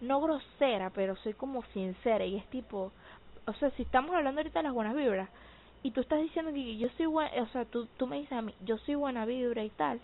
no 0.00 0.20
grosera, 0.20 0.90
pero 0.90 1.16
soy 1.16 1.34
como 1.34 1.62
sincera, 1.72 2.24
y 2.24 2.36
es 2.36 2.46
tipo, 2.46 2.92
o 3.46 3.52
sea, 3.54 3.70
si 3.70 3.82
estamos 3.82 4.14
hablando 4.14 4.40
ahorita 4.40 4.58
de 4.58 4.64
las 4.64 4.74
buenas 4.74 4.94
vibras, 4.94 5.28
y 5.82 5.90
tú 5.92 6.00
estás 6.00 6.20
diciendo 6.20 6.52
que 6.52 6.76
yo 6.76 6.88
soy 6.96 7.06
buena, 7.06 7.42
o 7.42 7.46
sea, 7.48 7.64
tú, 7.64 7.86
tú 7.96 8.06
me 8.06 8.16
dices 8.16 8.32
a 8.32 8.42
mí, 8.42 8.54
yo 8.64 8.78
soy 8.78 8.94
buena 8.94 9.24
vibra 9.24 9.64
y 9.64 9.70
tal, 9.70 10.00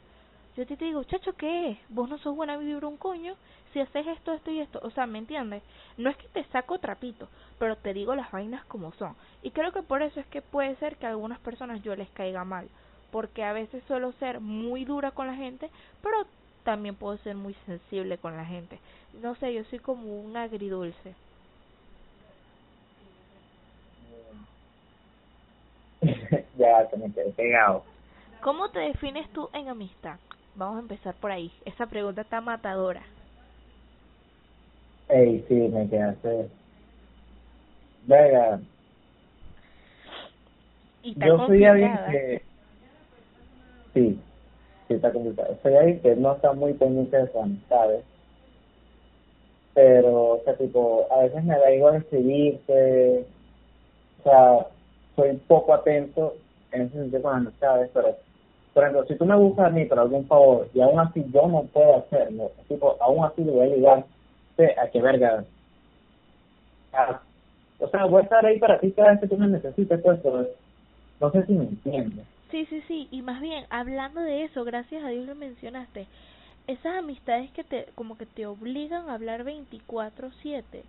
yo 0.57 0.67
te 0.67 0.77
digo, 0.77 1.03
chacho, 1.05 1.33
¿qué 1.33 1.71
es? 1.71 1.79
Vos 1.89 2.11
no 2.11 2.19
sos 2.19 2.37
buena 2.37 2.59
vibra 2.59 2.87
un 2.87 2.99
coño 2.99 3.37
si 3.73 3.81
haces 3.81 4.07
esto, 4.07 4.33
esto 4.35 4.51
y 4.51 4.61
esto. 4.61 4.81
O 4.83 4.91
sea, 4.91 5.07
¿me 5.07 5.19
entiendes? 5.19 5.63
No 5.97 6.11
es 6.11 6.17
que 6.17 6.29
te 6.29 6.45
saco 6.45 6.79
trapito, 6.79 7.29
pero 7.59 7.77
te 7.77 7.95
digo 7.95 8.15
las 8.15 8.31
vainas 8.31 8.65
como 8.67 8.93
son. 8.93 9.17
Y 9.43 9.51
creo 9.51 9.73
que 9.73 9.83
por 9.83 10.03
eso 10.03 10.21
es 10.21 10.27
que 10.27 10.43
puede 10.43 10.77
ser 10.77 10.97
que 10.97 11.07
a 11.07 11.11
algunas 11.11 11.39
personas 11.41 11.83
yo 11.83 11.97
les 11.97 12.11
caiga 12.11 12.45
mal. 12.45 12.69
Porque 13.13 13.45
a 13.45 13.53
veces 13.53 13.85
suelo 13.87 14.11
ser 14.13 14.41
muy 14.41 14.85
dura 14.85 15.13
con 15.13 15.29
la 15.29 15.37
gente, 15.37 15.71
pero 16.03 16.27
también 16.65 16.97
puedo 16.97 17.17
ser 17.19 17.37
muy 17.37 17.55
sensible 17.67 18.19
con 18.19 18.37
la 18.37 18.45
gente. 18.45 18.81
No 19.21 19.37
sé, 19.37 19.55
yo 19.55 19.63
soy 19.65 19.79
como 19.79 20.21
un 20.21 20.37
agridulce. 20.37 21.15
ya, 26.59 26.89
te 26.89 26.97
me 26.97 27.13
quedé 27.13 27.31
pegado. 27.31 27.85
¿Cómo 28.41 28.71
te 28.71 28.81
defines 28.81 29.29
tú 29.31 29.49
en 29.53 29.69
amistad? 29.69 30.17
Vamos 30.57 30.79
a 30.79 30.81
empezar 30.81 31.15
por 31.15 31.31
ahí. 31.31 31.53
Esa 31.65 31.87
pregunta 31.87 32.23
está 32.23 32.41
matadora. 32.41 33.03
Ey, 35.09 35.45
sí, 35.49 35.55
me 35.55 35.89
quedaste. 35.89 36.49
Venga. 38.07 38.61
Yo 41.03 41.47
soy 41.47 41.65
alguien 41.65 41.99
que. 42.11 42.52
Sí, 43.95 44.19
sí, 44.89 44.95
está 44.95 45.13
complicado. 45.13 45.57
Soy 45.63 45.75
alguien 45.75 46.01
que 46.01 46.17
no 46.17 46.35
está 46.35 46.53
muy 46.53 46.73
pendiente 46.75 47.17
de 47.17 47.27
sus 47.27 47.37
amistades. 47.37 48.05
Pero, 49.75 50.33
o 50.33 50.41
sea, 50.45 50.55
tipo, 50.57 51.07
a 51.11 51.23
veces 51.23 51.45
me 51.45 51.59
da 51.59 51.73
igual 51.73 51.97
escribirte. 51.97 53.27
O 54.21 54.23
sea, 54.23 54.67
soy 55.17 55.37
poco 55.49 55.75
atento 55.75 56.35
en 56.73 56.83
ese 56.83 56.95
sentido 56.95 57.23
con 57.23 57.33
las 57.33 57.41
amistades, 57.43 57.91
pero 57.93 58.17
por 58.73 58.85
ejemplo, 58.85 59.05
si 59.07 59.17
tú 59.17 59.27
me 59.27 59.37
buscas 59.37 59.67
a 59.67 59.71
mí 59.71 59.85
para 59.85 60.03
algún 60.03 60.27
favor 60.27 60.69
y 60.73 60.81
aún 60.81 60.99
así 60.99 61.25
yo 61.33 61.47
no 61.47 61.65
puedo 61.65 61.97
hacerlo, 61.97 62.51
tipo, 62.69 62.97
aún 63.01 63.25
así 63.25 63.45
le 63.45 63.53
voy 63.53 63.67
a 63.67 63.77
ligar 63.77 64.05
a 64.79 64.89
que 64.89 65.03
verga. 65.03 65.45
o 67.81 67.89
sea, 67.89 68.05
voy 68.07 68.21
a 68.21 68.25
estar 68.25 68.47
ahí 68.47 68.59
para 68.59 68.81
ti 68.81 68.93
cada 68.93 69.11
vez 69.11 69.21
que 69.21 69.29
tú 69.29 69.37
me 69.37 69.49
necesites, 69.49 70.01
pues, 70.01 70.21
pero 70.23 70.47
no 71.21 71.31
sé 71.33 71.45
si 71.45 71.53
me 71.53 71.65
entiendes. 71.65 72.25
Sí, 72.53 72.67
sí, 72.67 72.83
sí, 72.87 73.09
y 73.11 73.23
más 73.23 73.41
bien, 73.41 73.67
hablando 73.71 74.21
de 74.21 74.45
eso, 74.45 74.65
gracias 74.65 75.03
a 75.05 75.09
Dios 75.09 75.27
lo 75.27 75.35
mencionaste, 75.35 76.07
esas 76.69 76.97
amistades 76.99 77.51
que 77.53 77.65
te, 77.65 77.87
como 77.97 78.17
que 78.19 78.27
te 78.27 78.47
obligan 78.47 79.09
a 79.11 79.15
hablar 79.15 79.45
24-7 79.45 80.85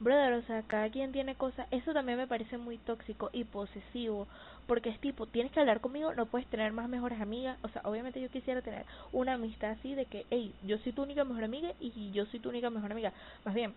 brother, 0.00 0.34
o 0.34 0.42
sea, 0.42 0.62
cada 0.64 0.90
quien 0.90 1.12
tiene 1.12 1.36
cosas, 1.36 1.68
eso 1.72 1.92
también 1.94 2.18
me 2.18 2.26
parece 2.28 2.58
muy 2.58 2.78
tóxico 2.78 3.30
y 3.32 3.44
posesivo, 3.44 4.28
porque 4.66 4.90
es 4.90 5.00
tipo, 5.00 5.26
tienes 5.26 5.52
que 5.52 5.60
hablar 5.60 5.80
conmigo, 5.80 6.14
no 6.14 6.26
puedes 6.26 6.48
tener 6.48 6.72
más 6.72 6.88
mejores 6.88 7.20
amigas, 7.20 7.58
o 7.62 7.68
sea, 7.70 7.82
obviamente 7.84 8.20
yo 8.20 8.30
quisiera 8.30 8.62
tener 8.62 8.86
una 9.12 9.34
amistad 9.34 9.72
así 9.72 9.94
de 9.94 10.06
que, 10.06 10.26
hey, 10.30 10.54
yo 10.62 10.78
soy 10.78 10.92
tu 10.94 11.02
única 11.04 11.24
mejor 11.24 11.44
amiga 11.44 11.72
y 11.80 12.12
yo 12.12 12.26
soy 12.26 12.40
tu 12.40 12.50
única 12.50 12.70
mejor 12.70 12.92
amiga, 12.92 13.12
más 13.44 13.54
bien, 13.54 13.74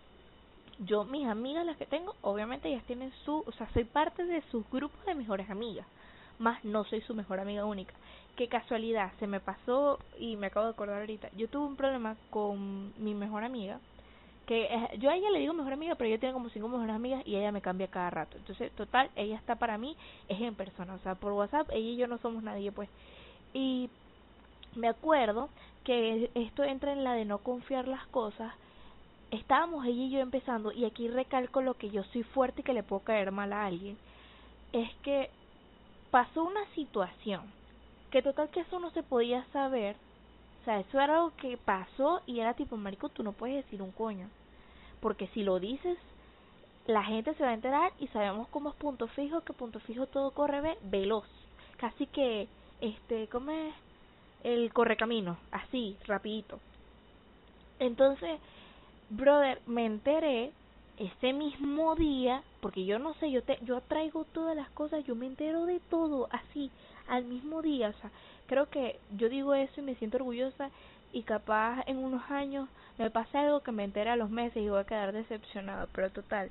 yo, 0.78 1.04
mis 1.04 1.26
amigas 1.28 1.64
las 1.66 1.76
que 1.76 1.86
tengo, 1.86 2.16
obviamente 2.22 2.68
ellas 2.68 2.84
tienen 2.86 3.12
su, 3.24 3.42
o 3.46 3.52
sea, 3.52 3.68
soy 3.72 3.84
parte 3.84 4.24
de 4.26 4.42
sus 4.50 4.68
grupos 4.70 5.04
de 5.06 5.14
mejores 5.14 5.48
amigas, 5.50 5.86
más 6.42 6.62
no 6.64 6.84
soy 6.84 7.00
su 7.02 7.14
mejor 7.14 7.40
amiga 7.40 7.64
única. 7.64 7.94
Qué 8.36 8.48
casualidad, 8.48 9.12
se 9.18 9.26
me 9.26 9.40
pasó 9.40 9.98
y 10.18 10.36
me 10.36 10.48
acabo 10.48 10.66
de 10.66 10.72
acordar 10.72 11.00
ahorita, 11.00 11.30
yo 11.36 11.48
tuve 11.48 11.66
un 11.66 11.76
problema 11.76 12.16
con 12.30 12.92
mi 13.02 13.14
mejor 13.14 13.44
amiga, 13.44 13.78
que 14.46 14.68
yo 14.98 15.10
a 15.10 15.14
ella 15.14 15.30
le 15.30 15.38
digo 15.38 15.52
mejor 15.52 15.74
amiga, 15.74 15.94
pero 15.94 16.08
ella 16.08 16.18
tiene 16.18 16.32
como 16.32 16.48
cinco 16.48 16.66
mejores 16.66 16.94
amigas 16.94 17.22
y 17.24 17.36
ella 17.36 17.52
me 17.52 17.60
cambia 17.60 17.86
cada 17.86 18.10
rato. 18.10 18.36
Entonces, 18.38 18.72
total, 18.72 19.10
ella 19.14 19.36
está 19.36 19.54
para 19.54 19.78
mí, 19.78 19.96
es 20.28 20.40
en 20.40 20.54
persona, 20.54 20.94
o 20.94 20.98
sea, 21.00 21.14
por 21.14 21.32
WhatsApp, 21.32 21.68
ella 21.70 21.90
y 21.90 21.96
yo 21.96 22.08
no 22.08 22.18
somos 22.18 22.42
nadie, 22.42 22.72
pues. 22.72 22.88
Y 23.54 23.88
me 24.74 24.88
acuerdo 24.88 25.48
que 25.84 26.30
esto 26.34 26.64
entra 26.64 26.92
en 26.92 27.04
la 27.04 27.14
de 27.14 27.24
no 27.24 27.38
confiar 27.38 27.86
las 27.86 28.06
cosas. 28.08 28.52
Estábamos 29.30 29.84
ella 29.86 30.02
y 30.02 30.10
yo 30.10 30.20
empezando, 30.20 30.72
y 30.72 30.86
aquí 30.86 31.08
recalco 31.08 31.62
lo 31.62 31.74
que 31.74 31.90
yo 31.90 32.02
soy 32.04 32.22
fuerte 32.22 32.62
y 32.62 32.64
que 32.64 32.74
le 32.74 32.82
puedo 32.82 33.02
caer 33.02 33.30
mal 33.30 33.52
a 33.52 33.66
alguien. 33.66 33.96
Es 34.72 34.92
que 35.02 35.30
pasó 36.12 36.44
una 36.44 36.64
situación 36.76 37.42
que 38.12 38.22
total 38.22 38.50
que 38.50 38.60
eso 38.60 38.78
no 38.78 38.90
se 38.90 39.02
podía 39.02 39.44
saber 39.52 39.96
o 40.62 40.64
sea, 40.64 40.78
eso 40.78 41.00
era 41.00 41.16
algo 41.16 41.32
que 41.38 41.56
pasó 41.56 42.22
y 42.24 42.38
era 42.38 42.54
tipo, 42.54 42.76
marico, 42.76 43.08
tú 43.08 43.24
no 43.24 43.32
puedes 43.32 43.64
decir 43.64 43.82
un 43.82 43.90
coño. 43.90 44.28
Porque 45.00 45.26
si 45.34 45.42
lo 45.42 45.58
dices, 45.58 45.98
la 46.86 47.02
gente 47.02 47.34
se 47.34 47.42
va 47.42 47.50
a 47.50 47.54
enterar 47.54 47.92
y 47.98 48.06
sabemos 48.08 48.46
cómo 48.48 48.70
es 48.70 48.76
punto 48.76 49.08
fijo, 49.08 49.40
que 49.40 49.52
punto 49.52 49.80
fijo 49.80 50.06
todo 50.06 50.30
corre 50.30 50.78
veloz. 50.84 51.26
Casi 51.78 52.06
que, 52.06 52.46
este, 52.80 53.26
¿cómo 53.26 53.50
es? 53.50 53.74
El 54.44 54.72
correcamino, 54.72 55.36
así, 55.50 55.96
rapidito. 56.06 56.60
Entonces, 57.80 58.38
brother, 59.10 59.60
me 59.66 59.84
enteré 59.84 60.52
ese 60.98 61.32
mismo 61.32 61.94
día, 61.94 62.42
porque 62.60 62.84
yo 62.84 62.98
no 62.98 63.14
sé, 63.14 63.30
yo 63.30 63.42
te, 63.42 63.58
yo 63.62 63.80
traigo 63.82 64.24
todas 64.24 64.54
las 64.54 64.68
cosas, 64.70 65.04
yo 65.04 65.14
me 65.14 65.26
entero 65.26 65.66
de 65.66 65.80
todo 65.80 66.28
así, 66.30 66.70
al 67.08 67.24
mismo 67.24 67.62
día, 67.62 67.88
o 67.88 68.00
sea, 68.00 68.10
creo 68.46 68.68
que 68.68 68.98
yo 69.16 69.28
digo 69.28 69.54
eso 69.54 69.80
y 69.80 69.84
me 69.84 69.94
siento 69.96 70.18
orgullosa 70.18 70.70
y 71.12 71.22
capaz 71.22 71.82
en 71.86 71.98
unos 71.98 72.30
años 72.30 72.68
me 72.98 73.10
pasa 73.10 73.40
algo 73.40 73.60
que 73.60 73.72
me 73.72 73.84
entere 73.84 74.10
a 74.10 74.16
los 74.16 74.30
meses 74.30 74.62
y 74.62 74.68
voy 74.68 74.80
a 74.80 74.86
quedar 74.86 75.12
decepcionada, 75.12 75.88
pero 75.92 76.10
total, 76.10 76.50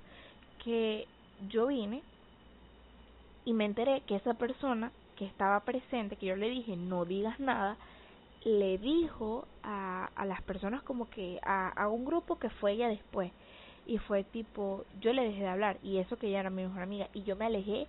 que 0.64 1.08
yo 1.50 1.68
vine 1.68 2.02
y 3.46 3.54
me 3.54 3.66
enteré 3.66 4.02
que 4.02 4.16
esa 4.16 4.34
persona 4.34 4.92
que 5.16 5.26
estaba 5.26 5.60
presente, 5.62 6.16
que 6.16 6.28
yo 6.28 6.36
le 6.36 6.50
dije 6.50 6.76
no 6.76 7.06
digas 7.06 7.40
nada, 7.40 7.78
le 8.44 8.80
dijo 8.80 9.46
a, 9.64 10.10
a 10.16 10.26
las 10.26 10.42
personas 10.42 10.82
como 10.84 11.10
que 11.10 11.40
a, 11.44 11.70
a 11.70 11.88
un 11.88 12.06
grupo 12.06 12.40
que 12.40 12.50
fue 12.50 12.74
ella 12.74 12.88
después 12.88 13.32
y 13.92 13.98
fue 13.98 14.24
tipo, 14.24 14.86
yo 15.02 15.12
le 15.12 15.24
dejé 15.24 15.42
de 15.42 15.50
hablar 15.50 15.78
y 15.84 15.98
eso 15.98 16.16
que 16.16 16.28
ella 16.28 16.40
era 16.40 16.50
mi 16.50 16.64
mejor 16.64 16.82
amiga 16.82 17.10
y 17.14 17.24
yo 17.24 17.36
me 17.36 17.44
alejé 17.44 17.88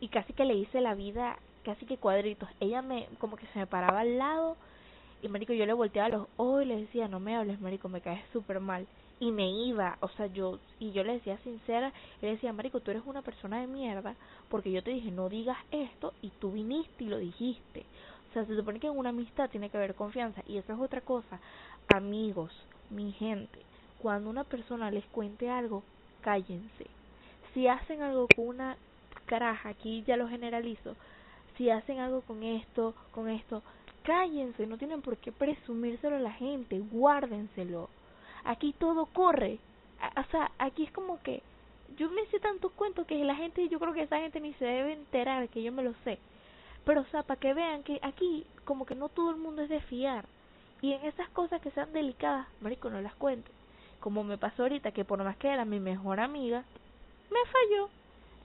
y 0.00 0.08
casi 0.08 0.32
que 0.32 0.44
le 0.44 0.54
hice 0.54 0.80
la 0.80 0.96
vida 0.96 1.38
casi 1.62 1.86
que 1.86 1.96
cuadritos. 1.96 2.48
Ella 2.58 2.82
me, 2.82 3.06
como 3.20 3.36
que 3.36 3.46
se 3.46 3.60
me 3.60 3.68
paraba 3.68 4.00
al 4.00 4.18
lado 4.18 4.56
y 5.22 5.28
marico 5.28 5.52
yo 5.52 5.64
le 5.64 5.72
volteaba 5.72 6.08
los 6.08 6.26
ojos 6.38 6.64
y 6.64 6.66
le 6.66 6.80
decía, 6.80 7.06
no 7.06 7.20
me 7.20 7.36
hables 7.36 7.60
marico, 7.60 7.88
me 7.88 8.00
caes 8.00 8.24
súper 8.32 8.58
mal. 8.58 8.88
Y 9.20 9.30
me 9.30 9.48
iba, 9.48 9.96
o 10.00 10.08
sea, 10.08 10.26
yo, 10.26 10.58
y 10.80 10.90
yo 10.90 11.04
le 11.04 11.12
decía 11.12 11.38
sincera, 11.44 11.92
le 12.20 12.32
decía, 12.32 12.52
marico, 12.52 12.80
tú 12.80 12.90
eres 12.90 13.04
una 13.06 13.22
persona 13.22 13.60
de 13.60 13.68
mierda 13.68 14.16
porque 14.48 14.72
yo 14.72 14.82
te 14.82 14.90
dije, 14.90 15.12
no 15.12 15.28
digas 15.28 15.58
esto 15.70 16.14
y 16.20 16.30
tú 16.30 16.50
viniste 16.50 17.04
y 17.04 17.06
lo 17.06 17.18
dijiste. 17.18 17.86
O 18.30 18.32
sea, 18.32 18.44
se 18.44 18.56
supone 18.56 18.80
que 18.80 18.88
en 18.88 18.98
una 18.98 19.10
amistad 19.10 19.48
tiene 19.50 19.70
que 19.70 19.76
haber 19.76 19.94
confianza 19.94 20.42
y 20.48 20.58
eso 20.58 20.72
es 20.72 20.80
otra 20.80 21.00
cosa. 21.00 21.38
Amigos, 21.94 22.50
mi 22.90 23.12
gente, 23.12 23.60
cuando 24.04 24.28
una 24.28 24.44
persona 24.44 24.90
les 24.90 25.06
cuente 25.06 25.48
algo, 25.48 25.82
cállense. 26.20 26.86
Si 27.54 27.68
hacen 27.68 28.02
algo 28.02 28.28
con 28.36 28.48
una 28.48 28.76
caraja, 29.24 29.70
aquí 29.70 30.04
ya 30.06 30.18
lo 30.18 30.28
generalizo, 30.28 30.94
si 31.56 31.70
hacen 31.70 32.00
algo 32.00 32.20
con 32.20 32.42
esto, 32.42 32.94
con 33.12 33.30
esto, 33.30 33.62
cállense, 34.02 34.66
no 34.66 34.76
tienen 34.76 35.00
por 35.00 35.16
qué 35.16 35.32
presumírselo 35.32 36.16
a 36.16 36.20
la 36.20 36.32
gente, 36.32 36.80
guárdenselo. 36.80 37.88
Aquí 38.44 38.74
todo 38.78 39.06
corre. 39.06 39.58
O 40.18 40.30
sea, 40.30 40.50
aquí 40.58 40.82
es 40.82 40.92
como 40.92 41.18
que 41.22 41.42
yo 41.96 42.10
me 42.10 42.26
sé 42.26 42.38
tantos 42.40 42.72
cuentos 42.72 43.06
que 43.06 43.24
la 43.24 43.36
gente, 43.36 43.70
yo 43.70 43.80
creo 43.80 43.94
que 43.94 44.02
esa 44.02 44.18
gente 44.18 44.38
ni 44.38 44.52
se 44.54 44.66
debe 44.66 44.92
enterar 44.92 45.48
que 45.48 45.62
yo 45.62 45.72
me 45.72 45.82
lo 45.82 45.94
sé. 46.04 46.18
Pero, 46.84 47.00
o 47.00 47.06
sea, 47.06 47.22
para 47.22 47.40
que 47.40 47.54
vean 47.54 47.82
que 47.82 48.00
aquí 48.02 48.44
como 48.66 48.84
que 48.84 48.96
no 48.96 49.08
todo 49.08 49.30
el 49.30 49.36
mundo 49.36 49.62
es 49.62 49.70
de 49.70 49.80
fiar. 49.80 50.26
Y 50.82 50.92
en 50.92 51.06
esas 51.06 51.30
cosas 51.30 51.62
que 51.62 51.70
sean 51.70 51.90
delicadas, 51.94 52.46
marico, 52.60 52.90
no 52.90 53.00
las 53.00 53.14
cuento. 53.14 53.50
Como 54.04 54.22
me 54.22 54.36
pasó 54.36 54.64
ahorita, 54.64 54.92
que 54.92 55.06
por 55.06 55.24
más 55.24 55.34
que 55.38 55.48
era 55.48 55.64
mi 55.64 55.80
mejor 55.80 56.20
amiga, 56.20 56.62
me 57.30 57.40
falló. 57.50 57.88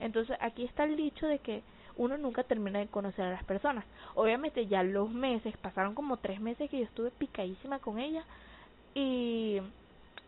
Entonces 0.00 0.34
aquí 0.40 0.64
está 0.64 0.84
el 0.84 0.96
dicho 0.96 1.26
de 1.26 1.38
que 1.38 1.62
uno 1.98 2.16
nunca 2.16 2.44
termina 2.44 2.78
de 2.78 2.86
conocer 2.86 3.26
a 3.26 3.30
las 3.30 3.44
personas. 3.44 3.84
Obviamente 4.14 4.66
ya 4.68 4.82
los 4.82 5.10
meses, 5.10 5.54
pasaron 5.58 5.94
como 5.94 6.16
tres 6.16 6.40
meses 6.40 6.70
que 6.70 6.78
yo 6.78 6.84
estuve 6.84 7.10
picadísima 7.10 7.78
con 7.78 7.98
ella 7.98 8.24
y 8.94 9.60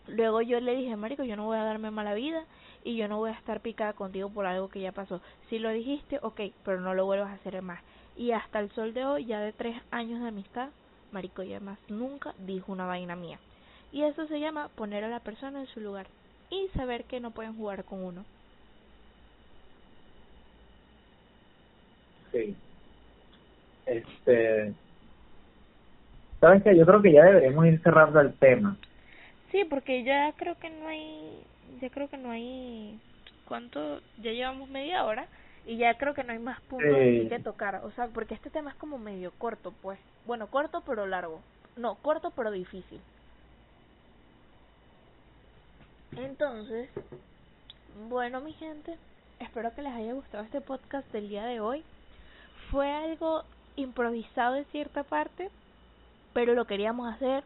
luego 0.07 0.43
yo 0.43 0.61
le 0.61 0.77
dije, 0.77 0.97
Marico, 0.97 1.25
yo 1.25 1.35
no 1.35 1.47
voy 1.47 1.57
a 1.57 1.65
darme 1.65 1.91
mala 1.91 2.13
vida 2.13 2.45
y 2.85 2.97
yo 2.97 3.09
no 3.09 3.17
voy 3.17 3.31
a 3.31 3.39
estar 3.39 3.61
picada 3.61 3.95
contigo 3.95 4.29
por 4.29 4.45
algo 4.45 4.69
que 4.69 4.83
ya 4.83 4.93
pasó. 4.93 5.23
Si 5.49 5.59
lo 5.59 5.71
dijiste, 5.71 6.19
ok, 6.21 6.43
pero 6.63 6.83
no 6.83 6.93
lo 6.93 7.07
vuelvas 7.07 7.31
a 7.31 7.35
hacer 7.37 7.63
más. 7.63 7.81
Y 8.19 8.33
hasta 8.33 8.61
el 8.61 8.71
sol 8.73 8.93
de 8.93 9.07
hoy, 9.07 9.25
ya 9.25 9.41
de 9.41 9.55
tres 9.55 9.81
años 9.91 10.21
de 10.21 10.29
amistad, 10.29 10.69
Marico 11.11 11.43
ya 11.43 11.59
más 11.59 11.79
nunca 11.89 12.35
dijo 12.37 12.71
una 12.71 12.85
vaina 12.85 13.17
mía. 13.17 13.39
Y 13.93 14.03
eso 14.03 14.27
se 14.27 14.41
llama 14.41 14.69
poner 14.75 15.05
a 15.05 15.09
la 15.09 15.21
persona 15.21 15.61
en 15.61 15.67
su 15.67 15.81
lugar 15.81 16.07
y 16.51 16.69
saber 16.75 17.05
que 17.05 17.21
no 17.21 17.31
pueden 17.31 17.55
jugar 17.57 17.85
con 17.85 18.03
uno. 18.03 18.25
Sí. 22.33 22.57
Este. 23.87 24.73
¿Sabes 26.41 26.63
qué? 26.63 26.77
Yo 26.77 26.87
creo 26.87 27.03
que 27.03 27.13
ya 27.13 27.25
deberíamos 27.25 27.67
ir 27.67 27.81
cerrando 27.83 28.21
el 28.21 28.33
tema. 28.35 28.77
Sí, 29.51 29.65
porque 29.65 30.03
ya 30.03 30.33
creo 30.33 30.59
que 30.59 30.71
no 30.71 30.89
hay. 30.89 31.43
Ya 31.81 31.91
creo 31.91 32.09
que 32.09 32.17
no 32.17 32.31
hay. 32.31 32.99
¿Cuánto? 33.47 34.01
Ya 34.23 34.33
llevamos 34.33 34.69
media 34.71 35.05
hora 35.05 35.27
y 35.67 35.77
ya 35.77 35.97
creo 35.99 36.15
que 36.15 36.25
no 36.25 36.33
hay 36.33 36.39
más 36.39 36.61
puntos 36.63 36.89
que 36.91 37.41
tocar. 37.45 37.83
O 37.85 37.91
sea, 37.93 38.09
porque 38.09 38.35
este 38.35 38.51
tema 38.51 38.71
es 38.71 38.77
como 38.77 38.99
medio 38.99 39.33
corto, 39.39 39.73
pues. 39.83 39.99
Bueno, 40.27 40.47
corto 40.47 40.83
pero 40.87 41.07
largo. 41.07 41.41
No, 41.77 41.97
corto 41.97 42.33
pero 42.35 42.51
difícil. 42.51 43.01
Entonces, 46.17 46.91
bueno, 48.09 48.41
mi 48.41 48.53
gente, 48.53 48.99
espero 49.39 49.75
que 49.75 49.83
les 49.83 49.93
haya 49.93 50.13
gustado 50.13 50.45
este 50.45 50.61
podcast 50.61 51.11
del 51.13 51.29
día 51.29 51.45
de 51.45 51.61
hoy. 51.61 51.83
Fue 52.71 52.91
algo 52.91 53.45
improvisado 53.77 54.57
en 54.57 54.65
cierta 54.67 55.05
parte, 55.05 55.51
pero 56.35 56.55
lo 56.55 56.67
queríamos 56.67 57.13
hacer. 57.13 57.45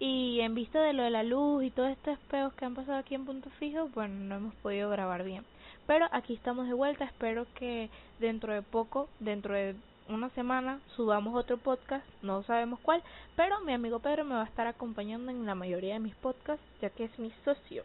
Y 0.00 0.40
en 0.40 0.56
vista 0.56 0.82
de 0.82 0.92
lo 0.92 1.04
de 1.04 1.10
la 1.10 1.22
luz 1.22 1.62
y 1.62 1.70
todos 1.70 1.90
estos 1.90 2.18
peos 2.30 2.52
que 2.54 2.64
han 2.64 2.74
pasado 2.74 2.98
aquí 2.98 3.14
en 3.14 3.24
Punto 3.24 3.48
Fijo, 3.60 3.88
bueno, 3.94 4.14
no 4.24 4.36
hemos 4.36 4.54
podido 4.56 4.90
grabar 4.90 5.22
bien. 5.22 5.44
Pero 5.86 6.08
aquí 6.10 6.34
estamos 6.34 6.66
de 6.66 6.74
vuelta, 6.74 7.04
espero 7.04 7.46
que 7.54 7.90
dentro 8.18 8.52
de 8.52 8.62
poco, 8.62 9.08
dentro 9.20 9.54
de 9.54 9.76
una 10.08 10.28
semana, 10.30 10.80
subamos 10.96 11.34
otro 11.34 11.56
podcast, 11.56 12.04
no 12.22 12.42
sabemos 12.42 12.80
cuál, 12.80 13.02
pero 13.36 13.60
mi 13.60 13.72
amigo 13.72 14.00
Pedro 14.00 14.24
me 14.24 14.34
va 14.34 14.42
a 14.42 14.46
estar 14.46 14.66
acompañando 14.66 15.30
en 15.30 15.46
la 15.46 15.54
mayoría 15.54 15.94
de 15.94 16.00
mis 16.00 16.14
podcasts, 16.16 16.64
ya 16.80 16.90
que 16.90 17.04
es 17.04 17.18
mi 17.18 17.30
socio. 17.44 17.82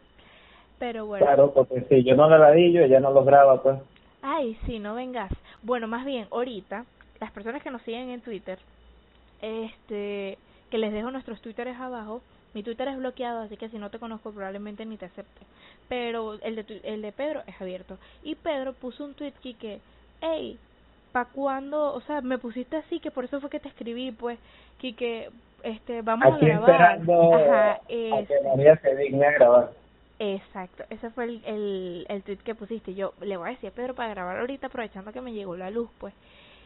Pero 0.78 1.06
bueno. 1.06 1.26
Claro, 1.26 1.52
porque 1.52 1.82
si 1.88 2.04
yo 2.04 2.16
no 2.16 2.28
la 2.28 2.50
di, 2.52 2.72
yo 2.72 2.82
ella 2.82 3.00
no 3.00 3.10
los 3.10 3.24
graba, 3.24 3.62
pues. 3.62 3.78
Ay, 4.22 4.58
sí, 4.66 4.78
no 4.78 4.94
vengas. 4.94 5.30
Bueno, 5.62 5.88
más 5.88 6.04
bien, 6.04 6.26
ahorita, 6.30 6.84
las 7.20 7.30
personas 7.32 7.62
que 7.62 7.70
nos 7.70 7.82
siguen 7.82 8.10
en 8.10 8.20
Twitter, 8.20 8.58
este, 9.42 10.38
que 10.70 10.78
les 10.78 10.92
dejo 10.92 11.10
nuestros 11.10 11.40
twitters 11.40 11.78
abajo, 11.78 12.22
mi 12.54 12.62
Twitter 12.62 12.88
es 12.88 12.96
bloqueado, 12.96 13.40
así 13.40 13.56
que 13.56 13.68
si 13.68 13.78
no 13.78 13.90
te 13.90 13.98
conozco 13.98 14.32
probablemente 14.32 14.84
ni 14.84 14.96
te 14.96 15.06
acepte. 15.06 15.42
Pero 15.88 16.34
el 16.42 16.56
de, 16.56 16.80
el 16.84 17.02
de 17.02 17.12
Pedro 17.12 17.42
es 17.46 17.60
abierto. 17.60 17.98
Y 18.22 18.34
Pedro 18.34 18.72
puso 18.72 19.04
un 19.04 19.14
tweet 19.14 19.34
que, 19.42 19.80
hey, 20.20 20.58
¿pa' 21.12 21.26
cuándo? 21.26 21.94
O 21.94 22.00
sea, 22.02 22.20
me 22.20 22.38
pusiste 22.38 22.76
así, 22.76 23.00
que 23.00 23.10
por 23.10 23.24
eso 23.24 23.40
fue 23.40 23.50
que 23.50 23.60
te 23.60 23.68
escribí, 23.68 24.12
pues, 24.12 24.38
que, 24.78 25.30
este, 25.62 26.02
vamos 26.02 26.34
a 26.34 26.38
grabar. 26.38 26.70
Esperando 26.70 27.34
Ajá, 27.34 27.72
a 27.72 27.86
que 27.86 28.40
María 28.44 28.76
se 28.76 28.96
digne 28.96 29.26
a 29.26 29.32
grabar. 29.32 29.70
Exacto, 30.18 30.84
ese 30.90 31.10
fue 31.10 31.24
el, 31.24 31.42
el, 31.46 32.06
el 32.08 32.22
tweet 32.22 32.38
que 32.38 32.54
pusiste. 32.54 32.94
Yo 32.94 33.14
le 33.22 33.36
voy 33.36 33.48
a 33.48 33.52
decir 33.52 33.70
a 33.70 33.72
Pedro 33.72 33.94
para 33.94 34.10
grabar 34.10 34.38
ahorita, 34.38 34.66
aprovechando 34.66 35.12
que 35.12 35.22
me 35.22 35.32
llegó 35.32 35.56
la 35.56 35.70
luz, 35.70 35.88
pues. 35.98 36.14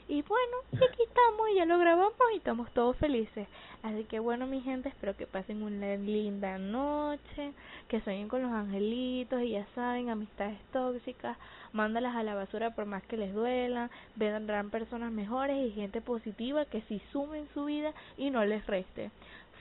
Y 0.06 0.20
bueno, 0.22 0.56
aquí 0.72 1.02
estamos, 1.02 1.46
ya 1.56 1.64
lo 1.64 1.78
grabamos 1.78 2.12
y 2.34 2.36
estamos 2.36 2.70
todos 2.72 2.96
felices. 2.98 3.48
Así 3.82 4.04
que 4.04 4.18
bueno, 4.18 4.46
mi 4.46 4.60
gente, 4.60 4.90
espero 4.90 5.16
que 5.16 5.26
pasen 5.26 5.62
una 5.62 5.96
linda 5.96 6.58
noche, 6.58 7.52
que 7.88 8.02
sueñen 8.02 8.28
con 8.28 8.42
los 8.42 8.52
angelitos 8.52 9.42
y 9.42 9.50
ya 9.50 9.66
saben, 9.74 10.10
amistades 10.10 10.58
tóxicas, 10.72 11.38
mándalas 11.72 12.16
a 12.16 12.22
la 12.22 12.34
basura 12.34 12.74
por 12.74 12.84
más 12.84 13.02
que 13.04 13.16
les 13.16 13.32
duela, 13.32 13.90
vendrán 14.16 14.68
personas 14.68 15.10
mejores 15.10 15.56
y 15.66 15.72
gente 15.72 16.02
positiva 16.02 16.66
que 16.66 16.82
si 16.82 17.00
sumen 17.10 17.48
su 17.54 17.64
vida 17.64 17.94
y 18.18 18.30
no 18.30 18.44
les 18.44 18.66
reste. 18.66 19.10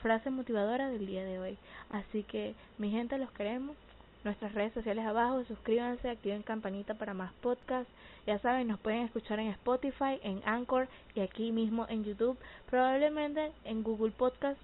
Frase 0.01 0.29
motivadora 0.29 0.89
del 0.89 1.05
día 1.05 1.23
de 1.23 1.39
hoy. 1.39 1.57
Así 1.89 2.23
que, 2.23 2.55
mi 2.77 2.91
gente, 2.91 3.17
los 3.17 3.31
queremos 3.31 3.77
nuestras 4.23 4.53
redes 4.53 4.73
sociales 4.73 5.05
abajo, 5.05 5.43
suscríbanse, 5.45 6.09
activen 6.09 6.43
campanita 6.43 6.93
para 6.93 7.13
más 7.13 7.33
podcasts. 7.41 7.91
Ya 8.25 8.39
saben, 8.39 8.69
nos 8.69 8.79
pueden 8.79 9.01
escuchar 9.01 9.39
en 9.39 9.47
Spotify, 9.49 10.19
en 10.23 10.41
Anchor 10.45 10.87
y 11.13 11.19
aquí 11.19 11.51
mismo 11.51 11.85
en 11.89 12.05
YouTube. 12.05 12.37
Probablemente 12.69 13.51
en 13.65 13.83
Google 13.83 14.11
Podcast, 14.11 14.59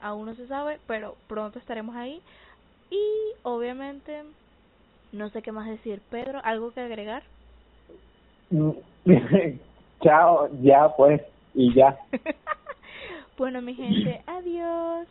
aún 0.00 0.26
no 0.26 0.34
se 0.34 0.46
sabe, 0.46 0.78
pero 0.86 1.16
pronto 1.28 1.58
estaremos 1.58 1.94
ahí. 1.94 2.22
Y 2.90 3.04
obviamente, 3.42 4.22
no 5.12 5.28
sé 5.30 5.42
qué 5.42 5.52
más 5.52 5.68
decir. 5.68 6.00
Pedro, 6.10 6.40
¿algo 6.42 6.72
que 6.72 6.80
agregar? 6.80 7.22
Chao, 10.02 10.48
ya 10.62 10.88
pues, 10.96 11.20
y 11.54 11.74
ya. 11.74 11.98
bueno, 13.36 13.60
mi 13.60 13.74
gente, 13.74 14.22
adiós. 14.26 15.06